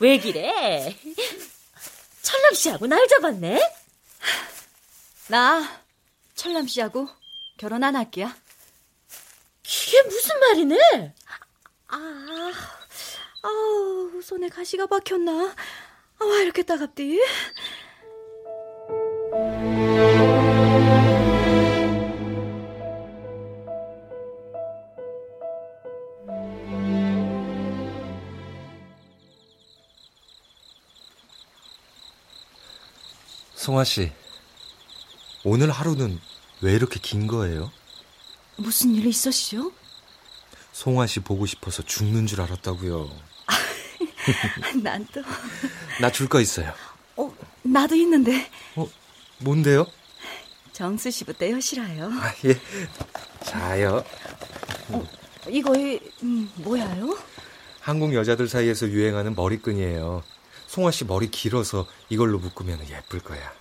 왜 0.00 0.18
기래? 0.18 0.96
철남 2.22 2.54
씨하고 2.54 2.86
날 2.86 3.06
잡았네? 3.08 3.60
나 5.28 5.82
철남 6.34 6.68
씨하고 6.68 7.08
결혼 7.56 7.84
안 7.84 7.96
할게야. 7.96 8.36
이게 9.64 10.02
무슨 10.02 10.38
말이네? 10.40 11.14
아, 11.88 12.52
아우, 13.42 14.20
손에 14.22 14.48
가시가 14.48 14.86
박혔나? 14.86 15.54
아, 16.18 16.24
왜 16.24 16.42
이렇게 16.42 16.62
따갑디? 16.62 17.18
송아 33.54 33.82
씨, 33.82 34.12
오늘 35.42 35.70
하루는 35.70 36.20
왜 36.60 36.72
이렇게 36.74 36.98
긴 37.00 37.26
거예요? 37.26 37.70
무슨 38.56 38.94
일 38.94 39.06
있었시오? 39.06 39.70
송아 40.72 41.06
씨 41.06 41.20
보고 41.20 41.46
싶어서 41.46 41.82
죽는 41.82 42.26
줄 42.26 42.40
알았다고요. 42.40 43.10
난 44.82 45.06
또, 45.12 45.22
나 46.00 46.10
줄 46.10 46.28
거 46.28 46.40
있어요. 46.40 46.72
어, 47.16 47.32
나도 47.62 47.94
있는데. 47.96 48.50
어, 48.74 48.88
뭔데요? 49.38 49.86
정수 50.72 51.10
씨부터 51.10 51.50
여시라요. 51.50 52.10
아, 52.12 52.34
예. 52.44 52.60
자요. 53.44 54.04
이거, 55.48 55.72
음, 56.22 56.50
뭐야요? 56.56 57.16
한국 57.80 58.14
여자들 58.14 58.48
사이에서 58.48 58.88
유행하는 58.88 59.34
머리끈이에요. 59.34 60.22
송아 60.66 60.90
씨 60.90 61.04
머리 61.04 61.30
길어서 61.30 61.86
이걸로 62.08 62.38
묶으면 62.38 62.86
예쁠 62.88 63.20
거야. 63.20 63.52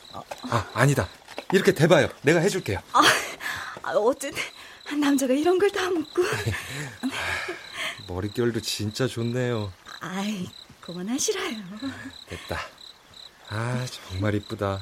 아, 0.50 0.68
아니다. 0.74 1.08
이렇게 1.54 1.74
대봐요. 1.74 2.10
내가 2.22 2.40
해줄게요. 2.40 2.80
아, 2.94 3.92
어쨌든, 3.92 4.42
남자가 5.00 5.34
이런 5.34 5.60
걸다 5.60 5.90
묻고. 5.90 6.24
머릿결도 8.08 8.62
진짜 8.62 9.08
좋네요. 9.08 9.72
아이, 10.00 10.50
그만하시라요. 10.82 11.58
됐다. 12.28 12.60
아, 13.50 13.86
정말 14.10 14.36
이쁘다. 14.36 14.82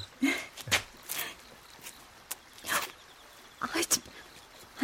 아이, 3.59 3.85
참. 3.85 4.03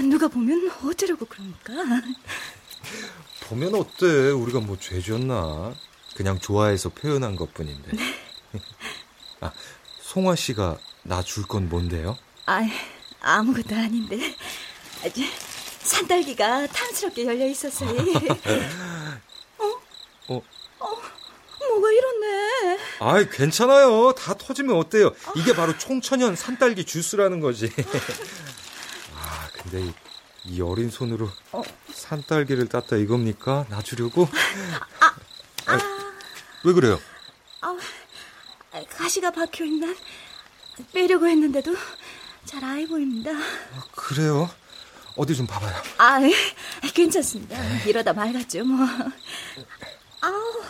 누가 0.10 0.28
보면 0.28 0.72
어쩌려고 0.86 1.26
그럽니까? 1.26 1.74
보면 3.42 3.76
어때? 3.76 4.32
우리가 4.32 4.60
뭐 4.60 4.78
죄졌나? 4.78 5.74
그냥 6.16 6.40
좋아해서 6.40 6.90
표현한 6.90 7.36
것 7.36 7.54
뿐인데. 7.54 7.92
아, 9.42 9.52
송아 10.02 10.36
씨가 10.36 10.78
나 11.10 11.24
줄 11.24 11.44
건 11.48 11.68
뭔데요? 11.70 12.18
아, 12.46 12.62
아무것도 13.22 13.76
아닌데. 13.76 14.36
산딸기가 15.82 16.68
탐스럽게 16.68 17.26
열려 17.26 17.48
있었어요. 17.48 17.90
어? 20.28 20.42
뭐가 21.60 21.92
이렇네. 21.92 22.78
아이, 23.00 23.30
괜찮아요. 23.30 24.14
다 24.14 24.36
터지면 24.36 24.76
어때요? 24.78 25.12
이게 25.36 25.56
바로 25.56 25.76
총천연 25.78 26.36
산딸기 26.36 26.86
주스라는 26.86 27.40
거지. 27.40 27.72
아, 29.16 29.48
근데 29.54 29.82
이, 29.86 29.94
이 30.46 30.62
어린 30.62 30.90
손으로 30.92 31.30
산딸기를 31.92 32.68
땄다 32.70 32.98
이겁니까? 32.98 33.66
나 33.70 33.82
주려고? 33.82 34.28
아, 35.66 35.80
왜 36.64 36.74
그래요? 36.74 37.00
아, 37.62 37.76
가시가 38.90 39.32
박혀 39.32 39.66
있나? 39.66 39.88
빼려고 40.94 41.28
했는데도 41.28 41.76
잘 42.46 42.64
아이 42.64 42.88
보입니다. 42.88 43.32
그래요? 43.92 44.50
어디 45.16 45.36
좀 45.36 45.46
봐봐요. 45.46 45.76
아, 45.98 46.20
괜찮습니다. 46.94 47.58
이러다 47.86 48.14
맑았죠, 48.14 48.64
뭐. 48.64 48.86
아우, 50.22 50.62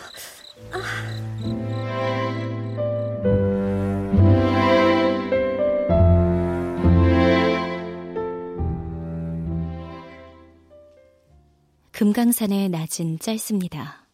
금강산의 11.92 12.70
낮은 12.70 13.18
짧습니다. 13.18 14.06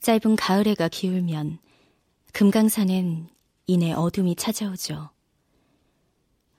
짧은 0.00 0.36
가을해가 0.36 0.88
기울면 0.88 1.58
금강산엔 2.32 3.28
이내 3.66 3.92
어둠이 3.92 4.36
찾아오죠. 4.36 5.10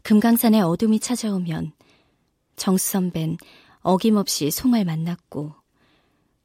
금강산에 0.03 0.61
어둠이 0.61 0.99
찾아오면 0.99 1.71
정수 2.55 2.91
선배는 2.91 3.37
어김없이 3.81 4.51
송을 4.51 4.83
만났고 4.83 5.53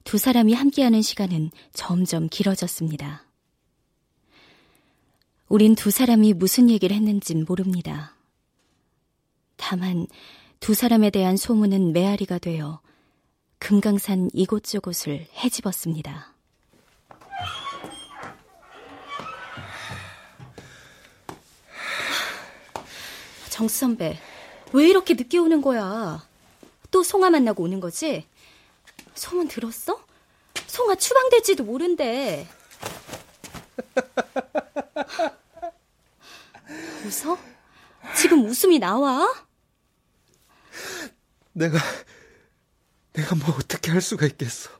두 0.04 0.18
사람이 0.18 0.52
함께하는 0.52 1.02
시간은 1.02 1.50
점점 1.72 2.28
길어졌습니다. 2.28 3.24
우린 5.48 5.74
두 5.74 5.90
사람이 5.90 6.34
무슨 6.34 6.70
얘기를 6.70 6.94
했는진 6.96 7.44
모릅니다. 7.46 8.16
다만 9.56 10.06
두 10.60 10.74
사람에 10.74 11.10
대한 11.10 11.36
소문은 11.36 11.92
메아리가 11.92 12.38
되어 12.38 12.80
금강산 13.58 14.30
이곳저곳을 14.32 15.26
헤집었습니다. 15.36 16.31
정수 23.52 23.80
선배, 23.80 24.18
왜 24.72 24.88
이렇게 24.88 25.12
늦게 25.12 25.36
오는 25.36 25.60
거야? 25.60 26.26
또 26.90 27.02
송아 27.02 27.28
만나고 27.28 27.62
오는 27.62 27.80
거지? 27.80 28.26
소문 29.14 29.46
들었어? 29.46 30.02
송아 30.66 30.94
추방될지도 30.94 31.64
모른대. 31.64 32.48
웃어? 37.04 37.38
지금 38.16 38.46
웃음이 38.46 38.78
나와? 38.78 39.30
내가, 41.52 41.78
내가 43.12 43.34
뭐 43.36 43.54
어떻게 43.56 43.90
할 43.90 44.00
수가 44.00 44.24
있겠어. 44.24 44.70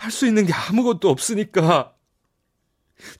할 0.00 0.10
수 0.10 0.26
있는 0.26 0.46
게 0.46 0.52
아무것도 0.52 1.08
없으니까. 1.08 1.94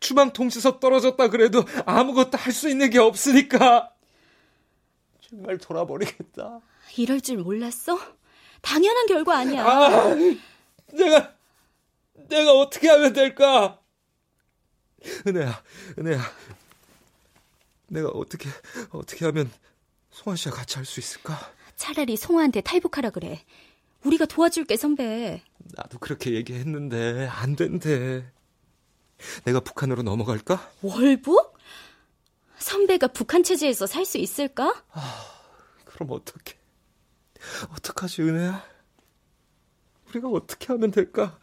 추방 0.01 0.33
통지서 0.33 0.81
떨어졌다 0.81 1.29
그래도 1.29 1.65
아무것도 1.87 2.39
할 2.39 2.53
수 2.53 2.69
있는 2.69 2.91
게 2.91 2.99
없으니까. 2.99 3.95
정말 5.31 5.59
돌아버리겠다. 5.59 6.61
이럴 6.97 7.21
줄 7.21 7.39
몰랐어? 7.39 7.99
당연한 8.63 9.07
결과 9.07 9.39
아니야. 9.39 9.65
아, 9.65 10.15
내가, 10.93 11.35
내가 12.29 12.53
어떻게 12.53 12.89
하면 12.89 13.13
될까? 13.13 13.81
은혜야, 15.27 15.63
은혜야. 15.99 16.21
내가 17.89 18.09
어떻게, 18.09 18.49
어떻게 18.91 19.25
하면 19.25 19.51
송아 20.11 20.37
씨와 20.37 20.55
같이 20.55 20.77
할 20.77 20.85
수 20.85 21.01
있을까? 21.01 21.39
차라리 21.77 22.17
송아한테 22.17 22.61
탈북하라 22.61 23.11
그래. 23.11 23.41
우리가 24.05 24.27
도와줄게, 24.27 24.77
선배. 24.77 25.43
나도 25.59 25.99
그렇게 25.99 26.33
얘기했는데, 26.35 27.29
안 27.31 27.57
된대. 27.57 28.25
내가 29.45 29.61
북한으로 29.61 30.03
넘어갈까? 30.03 30.71
월북? 30.83 31.50
선배가 32.61 33.09
북한 33.09 33.43
체제에서 33.43 33.87
살 33.87 34.05
수 34.05 34.19
있을까? 34.19 34.85
아, 34.93 35.27
그럼 35.85 36.11
어떡해. 36.13 36.57
어떡하지, 37.75 38.23
은혜야? 38.23 38.65
우리가 40.11 40.29
어떻게 40.29 40.67
하면 40.69 40.91
될까? 40.91 41.39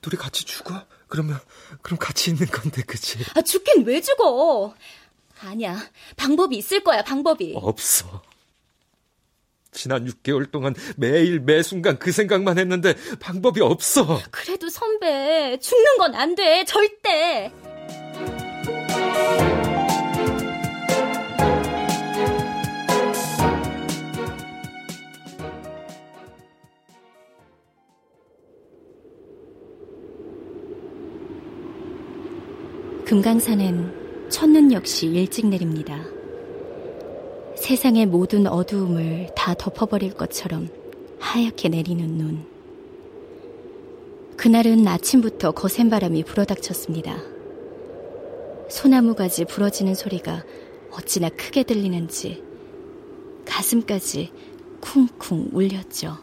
둘이 0.00 0.16
같이 0.18 0.44
죽어? 0.44 0.86
그러면, 1.06 1.38
그럼 1.82 1.98
같이 1.98 2.30
있는 2.30 2.46
건데, 2.46 2.82
그치? 2.82 3.18
아, 3.34 3.42
죽긴 3.42 3.84
왜 3.84 4.00
죽어? 4.00 4.74
아니야. 5.40 5.78
방법이 6.16 6.56
있을 6.56 6.82
거야, 6.82 7.02
방법이. 7.02 7.54
없어. 7.56 8.22
지난 9.70 10.06
6개월 10.06 10.50
동안 10.50 10.74
매일 10.96 11.40
매 11.40 11.62
순간 11.62 11.98
그 11.98 12.10
생각만 12.10 12.58
했는데 12.58 12.94
방법이 13.20 13.60
없어. 13.60 14.18
그래도 14.30 14.68
선배, 14.70 15.58
죽는 15.60 15.98
건 15.98 16.14
안 16.14 16.34
돼. 16.34 16.64
절대. 16.64 17.52
금강산엔 33.08 34.28
첫눈 34.28 34.70
역시 34.70 35.06
일찍 35.06 35.46
내립니다. 35.46 36.04
세상의 37.56 38.04
모든 38.04 38.46
어두움을 38.46 39.30
다 39.34 39.54
덮어버릴 39.54 40.12
것처럼 40.12 40.68
하얗게 41.18 41.70
내리는 41.70 42.06
눈. 42.18 42.44
그날은 44.36 44.86
아침부터 44.86 45.52
거센 45.52 45.88
바람이 45.88 46.22
불어닥쳤습니다. 46.24 47.16
소나무 48.68 49.14
가지 49.14 49.46
부러지는 49.46 49.94
소리가 49.94 50.44
어찌나 50.90 51.30
크게 51.30 51.62
들리는지 51.62 52.44
가슴까지 53.46 54.30
쿵쿵 54.82 55.48
울렸죠. 55.54 56.18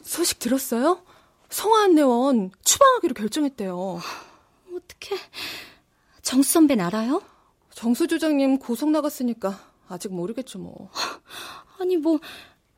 소식 0.00 0.38
들었어요? 0.38 1.02
성화안내원 1.50 2.52
추방하기로 2.64 3.12
결정했대요. 3.12 4.00
어떻게 4.76 5.16
정수 6.22 6.52
선배는 6.52 6.84
알아요? 6.84 7.22
정수 7.74 8.06
조장님 8.06 8.58
고속 8.58 8.90
나갔으니까 8.90 9.58
아직 9.88 10.12
모르겠죠 10.12 10.58
뭐. 10.58 10.90
아니 11.78 11.96
뭐 11.96 12.18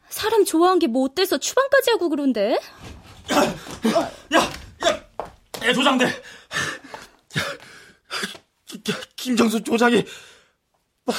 사람 0.08 0.44
좋아한 0.44 0.78
게 0.78 0.86
뭐 0.86 1.04
어때서 1.04 1.38
추방까지 1.38 1.90
하고 1.92 2.08
그런데? 2.08 2.58
야, 3.30 3.42
야, 4.34 4.50
야, 5.64 5.72
조장대. 5.74 6.06
야, 6.06 6.10
김정수 9.16 9.62
조장이 9.62 10.04
바, 11.04 11.12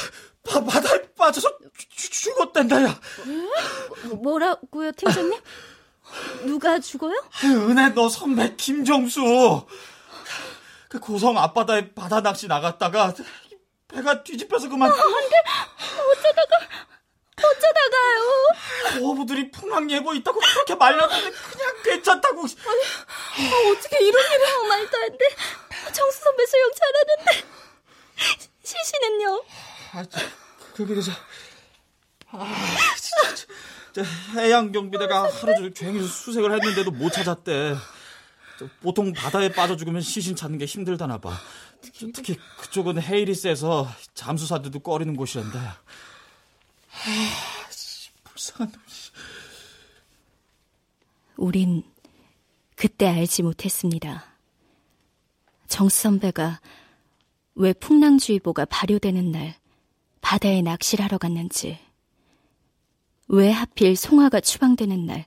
바, 0.43 0.63
바다에 0.63 1.01
빠져서 1.13 1.57
죽, 1.95 2.11
죽었단다, 2.11 2.83
야. 2.83 2.99
뭐라고요, 4.21 4.91
팀장님? 4.93 5.39
누가 6.45 6.79
죽어요? 6.79 7.13
은혜 7.43 7.89
너 7.93 8.09
선배 8.09 8.55
김정수. 8.55 9.21
그 10.89 10.99
고성 10.99 11.37
앞바다에 11.37 11.93
바다 11.93 12.21
낚시 12.21 12.47
나갔다가 12.47 13.13
배가 13.87 14.23
뒤집혀서 14.23 14.69
그만. 14.69 14.91
아, 14.91 14.93
안 14.93 14.99
돼. 15.29 15.35
어쩌다가 16.11 16.57
어쩌다가요? 17.37 19.05
어부들이 19.07 19.51
풍랑 19.51 19.89
예보 19.91 20.13
있다고 20.15 20.39
그렇게 20.39 20.75
말렸는데 20.75 21.31
그냥 21.31 21.75
괜찮다고. 21.83 22.41
아니, 22.41 22.49
아, 23.53 23.69
어떻게 23.71 23.99
이런 24.03 24.23
일을 24.33 24.47
하고 24.49 24.63
말도 24.67 24.97
안 24.97 25.17
돼. 25.17 25.25
정수 25.93 26.19
선배 26.21 26.45
수영 26.47 26.69
잘하는데. 26.75 27.47
시시는요? 28.63 29.43
아, 29.93 30.03
그게 30.73 30.85
그래서 30.85 31.11
아, 32.31 32.55
진짜, 32.97 33.45
진짜 33.93 34.09
해양 34.41 34.71
경비대가 34.71 35.23
하루 35.23 35.55
종일 35.55 35.73
괭이 35.73 36.07
수색을 36.07 36.51
했는데도 36.51 36.91
못 36.91 37.11
찾았대. 37.11 37.75
보통 38.81 39.13
바다에 39.13 39.51
빠져 39.51 39.75
죽으면 39.75 40.01
시신 40.01 40.35
찾는 40.35 40.57
게 40.57 40.65
힘들다나 40.65 41.19
봐. 41.19 41.31
특히 41.81 42.37
그쪽은 42.59 43.01
해일이 43.01 43.33
세서 43.35 43.87
잠수사들도 44.13 44.79
꺼리는 44.79 45.15
곳이란다. 45.15 45.59
아, 45.59 45.81
불쌍한 48.23 48.71
놈. 48.71 48.81
우린 51.37 51.83
그때 52.75 53.07
알지 53.07 53.43
못했습니다. 53.43 54.25
정수 55.67 56.01
선배가 56.01 56.59
왜 57.55 57.73
풍랑주의보가 57.73 58.65
발효되는 58.65 59.31
날 59.31 59.55
바다에 60.21 60.61
낚시를 60.61 61.05
하러 61.05 61.17
갔는지, 61.17 61.79
왜 63.27 63.51
하필 63.51 63.95
송화가 63.95 64.41
추방되는 64.41 65.05
날 65.05 65.25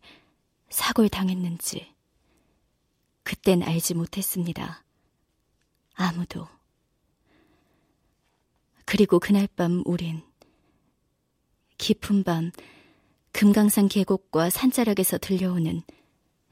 사고를 0.70 1.08
당했는지, 1.08 1.91
그땐 3.22 3.62
알지 3.62 3.94
못했습니다. 3.94 4.84
아무도. 5.94 6.48
그리고 8.84 9.18
그날 9.18 9.48
밤 9.56 9.82
우린 9.86 10.22
깊은 11.78 12.24
밤 12.24 12.50
금강산 13.32 13.88
계곡과 13.88 14.50
산자락에서 14.50 15.18
들려오는 15.18 15.82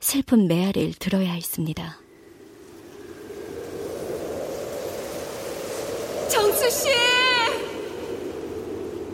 슬픈 0.01 0.49
메아리를 0.49 0.95
들어야 0.95 1.33
했습니다. 1.33 1.99
정수 6.31 6.71
씨! 6.71 6.89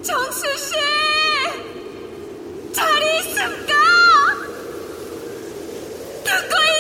정수 0.03 0.57
씨! 0.57 0.75
잘 2.73 3.03
있습니까? 3.19 3.73
듣고 6.25 6.55
있 6.63 6.76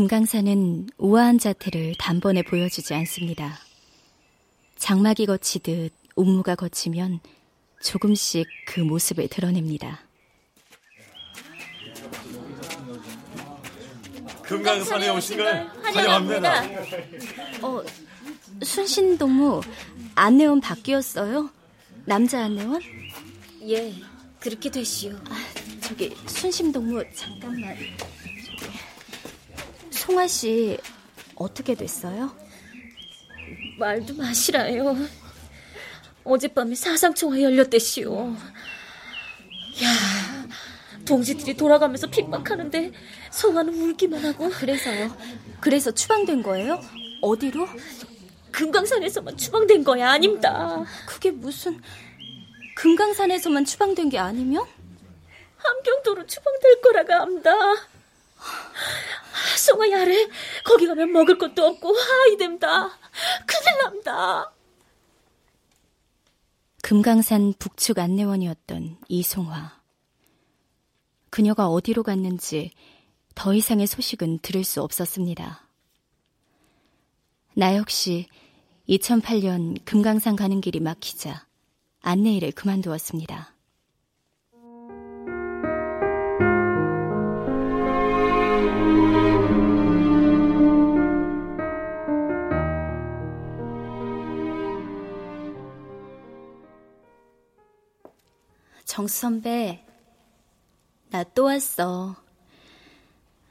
금강산은 0.00 0.88
우아한 0.96 1.38
자태를 1.38 1.94
단번에 1.98 2.40
보여주지 2.40 2.94
않습니다. 2.94 3.58
장막이 4.78 5.26
거치듯 5.26 5.92
옥무가 6.14 6.54
거치면 6.54 7.20
조금씩 7.82 8.46
그 8.66 8.80
모습을 8.80 9.28
드러냅니다. 9.28 10.00
금강산에 14.40 15.10
오신 15.10 15.36
걸 15.36 15.68
환영합니다. 15.82 16.62
어, 17.60 17.82
순신동무 18.62 19.60
안내원 20.14 20.62
바뀌었어요? 20.62 21.50
남자 22.06 22.44
안내원? 22.44 22.80
예, 23.68 23.92
그렇게 24.38 24.70
되시오. 24.70 25.12
아, 25.28 25.36
저기 25.82 26.16
순심동무 26.26 27.04
잠깐만. 27.14 27.76
송아 30.10 30.26
씨 30.26 30.76
어떻게 31.36 31.76
됐어요? 31.76 32.34
말도 33.78 34.14
마시라요. 34.14 34.96
어젯밤에 36.24 36.74
사상총회 36.74 37.44
열렸대시오. 37.44 38.34
야, 39.84 40.46
동지들이 41.06 41.56
돌아가면서 41.56 42.08
핍박하는데 42.08 42.90
송아는 43.30 43.72
울기만 43.72 44.24
하고. 44.24 44.50
그래서요? 44.50 45.16
그래서 45.60 45.92
추방된 45.92 46.42
거예요? 46.42 46.80
어디로? 47.22 47.68
금강산에서만 48.50 49.36
추방된 49.36 49.84
거야, 49.84 50.10
아닙니다. 50.10 50.84
그게 51.06 51.30
무슨 51.30 51.80
금강산에서만 52.74 53.64
추방된 53.64 54.08
게 54.08 54.18
아니면? 54.18 54.66
함경도로 55.56 56.26
추방될 56.26 56.80
거라가 56.80 57.20
합니다. 57.20 57.52
송아 59.70 59.88
야래 59.90 60.28
거기 60.64 60.86
가면 60.86 61.12
먹을 61.12 61.38
것도 61.38 61.64
없고 61.64 61.94
하이 61.94 62.36
됩니다. 62.36 62.88
큰일 63.46 63.78
납니다. 63.84 64.52
금강산 66.82 67.54
북측 67.58 68.00
안내원이었던 68.00 68.98
이송화. 69.08 69.80
그녀가 71.30 71.68
어디로 71.68 72.02
갔는지 72.02 72.72
더 73.36 73.54
이상의 73.54 73.86
소식은 73.86 74.40
들을 74.40 74.64
수 74.64 74.82
없었습니다. 74.82 75.68
나 77.54 77.76
역시 77.76 78.26
2008년 78.88 79.84
금강산 79.84 80.34
가는 80.34 80.60
길이 80.60 80.80
막히자 80.80 81.46
안내일을 82.00 82.50
그만두었습니다. 82.52 83.54
정수 99.00 99.18
선배, 99.20 99.82
나 101.08 101.24
또 101.34 101.44
왔어. 101.44 102.16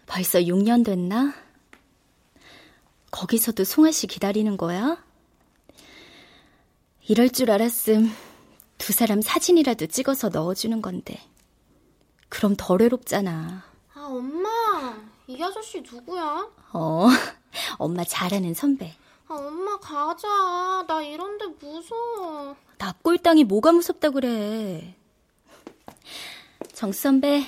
벌써 0.06 0.38
6년 0.38 0.86
됐나? 0.86 1.34
거기서도 3.10 3.64
송아 3.64 3.90
씨 3.90 4.06
기다리는 4.06 4.58
거야? 4.58 5.04
이럴 7.08 7.32
줄 7.32 7.50
알았음 7.50 8.12
두 8.78 8.94
사람 8.94 9.24
사진이라도 9.24 9.88
찍어서 9.88 10.30
넣어주는 10.30 10.84
건데. 10.84 11.20
그럼 12.28 12.54
덜 12.56 12.82
외롭잖아. 12.82 13.64
아, 13.96 14.00
엄마. 14.08 15.00
이 15.26 15.42
아저씨 15.42 15.82
누구야? 15.82 16.48
어, 16.74 17.08
엄마 17.80 18.04
잘하는 18.04 18.54
선배. 18.54 18.94
아, 19.28 19.34
엄마 19.34 19.80
가자. 19.80 20.28
나 20.88 21.02
이런데 21.02 21.48
무서워. 21.60 22.56
납골당이 22.78 23.46
뭐가 23.46 23.72
무섭다 23.72 24.12
그래. 24.12 24.96
정 26.80 26.94
선배, 26.94 27.44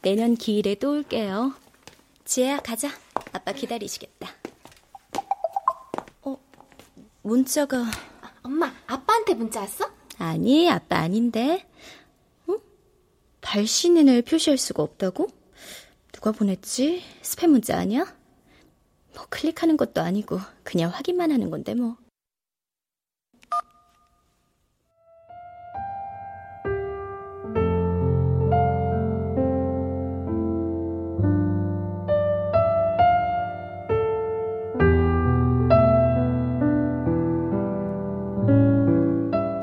내년 0.00 0.36
기일에 0.36 0.76
또 0.76 0.92
올게요. 0.92 1.52
지혜야, 2.24 2.60
가자. 2.60 2.88
아빠 3.32 3.52
기다리시겠다. 3.52 4.28
어, 6.22 6.38
문자가. 7.22 7.84
엄마, 8.44 8.72
아빠한테 8.86 9.34
문자 9.34 9.62
왔어? 9.62 9.90
아니, 10.18 10.70
아빠 10.70 10.98
아닌데. 10.98 11.66
어? 12.46 12.54
발신인을 13.40 14.22
표시할 14.22 14.56
수가 14.56 14.84
없다고? 14.84 15.26
누가 16.12 16.30
보냈지? 16.30 17.02
스팸 17.22 17.48
문자 17.48 17.76
아니야? 17.76 18.04
뭐 19.16 19.26
클릭하는 19.30 19.78
것도 19.78 20.00
아니고 20.00 20.38
그냥 20.62 20.92
확인만 20.92 21.32
하는 21.32 21.50
건데 21.50 21.74
뭐. 21.74 21.96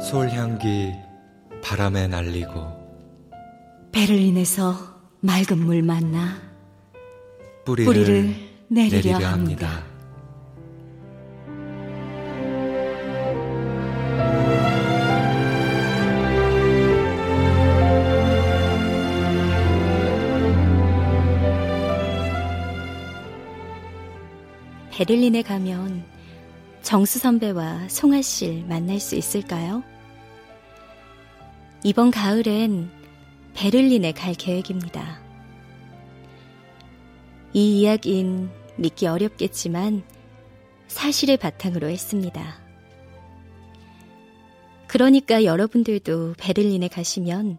솔향기 0.08 0.94
바람에 1.62 2.08
날리고 2.08 2.66
베를린에서 3.92 4.74
맑은 5.20 5.60
물 5.60 5.82
만나 5.84 6.38
뿌리를, 7.66 7.94
뿌리를 7.94 8.36
내리려, 8.70 8.96
내리려 8.96 9.28
합니다. 9.28 9.68
합니다. 9.68 9.84
베를린에 24.92 25.42
가면 25.42 26.06
정수 26.82 27.20
선배와 27.20 27.90
송아 27.90 28.22
씨를 28.22 28.64
만날 28.70 29.02
수 29.02 29.18
있을까요? 29.18 29.84
이번 31.84 32.12
가을엔 32.12 32.90
베를린에 33.54 34.12
갈 34.12 34.34
계획입니다. 34.34 35.22
이 37.54 37.80
이야기는 37.80 38.50
믿기 38.78 39.08
어렵겠지만 39.08 40.04
사실을 40.88 41.38
바탕으로 41.38 41.88
했습니다. 41.88 42.60
그러니까 44.88 45.44
여러분들도 45.44 46.34
베를린에 46.38 46.88
가시면 46.88 47.58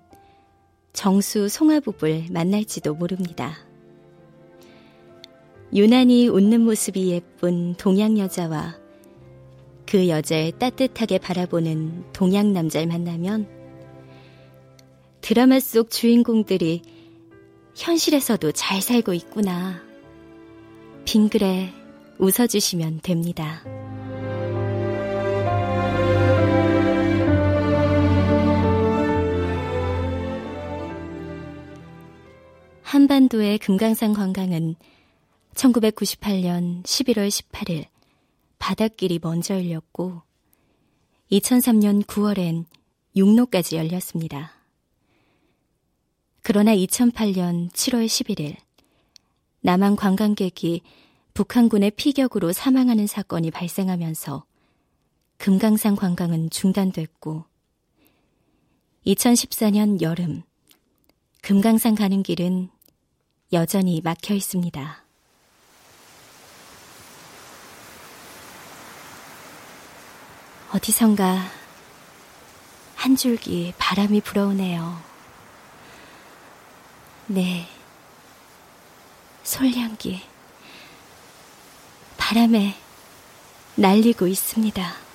정수 0.93 1.49
송아 1.49 1.81
부부를 1.81 2.27
만날지도 2.31 2.95
모릅니다. 2.95 3.57
유난히 5.75 6.29
웃는 6.29 6.63
모습이 6.63 7.11
예쁜 7.11 7.75
동양 7.75 8.19
여자와 8.19 8.77
그 9.87 10.09
여자를 10.09 10.53
따뜻하게 10.53 11.19
바라보는 11.19 12.13
동양 12.13 12.53
남자를 12.53 12.89
만나면 12.89 13.58
드라마 15.29 15.61
속 15.61 15.91
주인공들이 15.91 16.81
현실에서도 17.77 18.51
잘 18.53 18.81
살고 18.81 19.13
있구나. 19.13 19.79
빙그레 21.05 21.71
웃어주시면 22.17 23.01
됩니다. 23.03 23.63
한반도의 32.81 33.59
금강산 33.59 34.15
관광은 34.15 34.77
1998년 35.55 36.83
11월 36.85 37.29
18일 37.29 37.85
바닷길이 38.59 39.21
먼저 39.23 39.57
열렸고 39.57 40.23
2003년 41.31 42.07
9월엔 42.07 42.65
육로까지 43.15 43.77
열렸습니다. 43.77 44.58
그러나 46.51 46.75
2008년 46.75 47.71
7월 47.73 48.07
11일 48.07 48.57
남한 49.61 49.97
관광객이 49.97 50.81
북한군의 51.35 51.91
피격으로 51.91 52.55
사망하는 52.55 53.07
사건이 53.07 53.51
발생하면서 53.51 54.47
금강산 55.37 55.95
관광은 55.95 56.49
중단됐고 56.49 57.45
2014년 59.05 60.01
여름 60.01 60.43
금강산 61.43 61.95
가는 61.95 62.23
길은 62.23 62.71
여전히 63.53 64.01
막혀 64.03 64.33
있습니다. 64.33 65.05
어디선가 70.73 71.45
한 72.95 73.17
줄기 73.17 73.75
바람이 73.77 74.23
불어오네요. 74.23 75.08
네. 77.31 77.69
솔향기. 79.45 80.23
바람에 82.17 82.75
날리고 83.75 84.27
있습니다. 84.27 85.08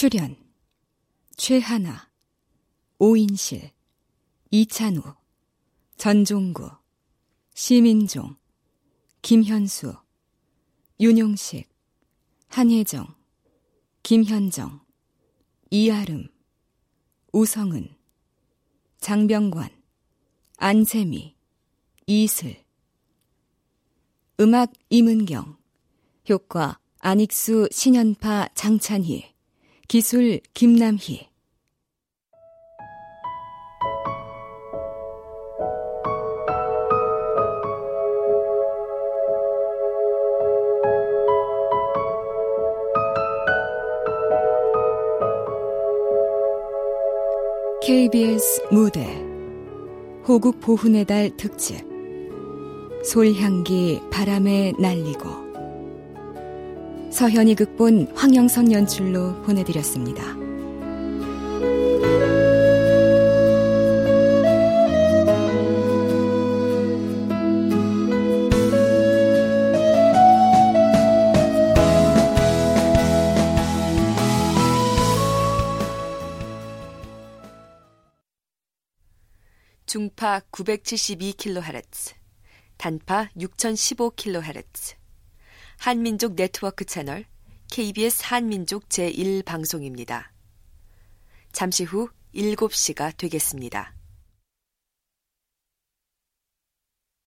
출연 0.00 0.34
최하나, 1.36 2.08
오인실, 2.98 3.70
이찬우, 4.50 5.02
전종구, 5.98 6.70
시민종, 7.52 8.34
김현수, 9.20 9.94
윤용식, 10.98 11.68
한혜정, 12.48 13.14
김현정, 14.02 14.80
이아름, 15.70 16.28
우성은, 17.34 17.94
장병관, 19.00 19.68
안세미, 20.56 21.36
이슬, 22.06 22.64
음악 24.40 24.72
임은경, 24.88 25.58
효과 26.30 26.78
안익수 27.00 27.68
신연파 27.70 28.48
장찬희, 28.54 29.39
기술 29.90 30.38
김남희. 30.54 31.28
KBS 47.82 48.62
무대. 48.70 49.04
호국 50.28 50.60
보훈의 50.60 51.04
달 51.04 51.36
특집. 51.36 51.84
솔향기 53.02 54.02
바람에 54.12 54.72
날리고 54.78 55.49
서현이 57.10 57.56
극본 57.56 58.12
황영선 58.14 58.70
연출로 58.72 59.42
보내드렸습니다. 59.42 60.22
중파 79.86 80.40
972kHz, 80.52 82.14
단파 82.76 83.28
6015kHz, 83.36 84.99
한민족 85.80 86.34
네트워크 86.34 86.84
채널 86.84 87.24
KBS 87.72 88.22
한민족 88.26 88.86
제1방송입니다. 88.90 90.24
잠시 91.52 91.84
후 91.84 92.10
7시가 92.34 93.16
되겠습니다. 93.16 93.94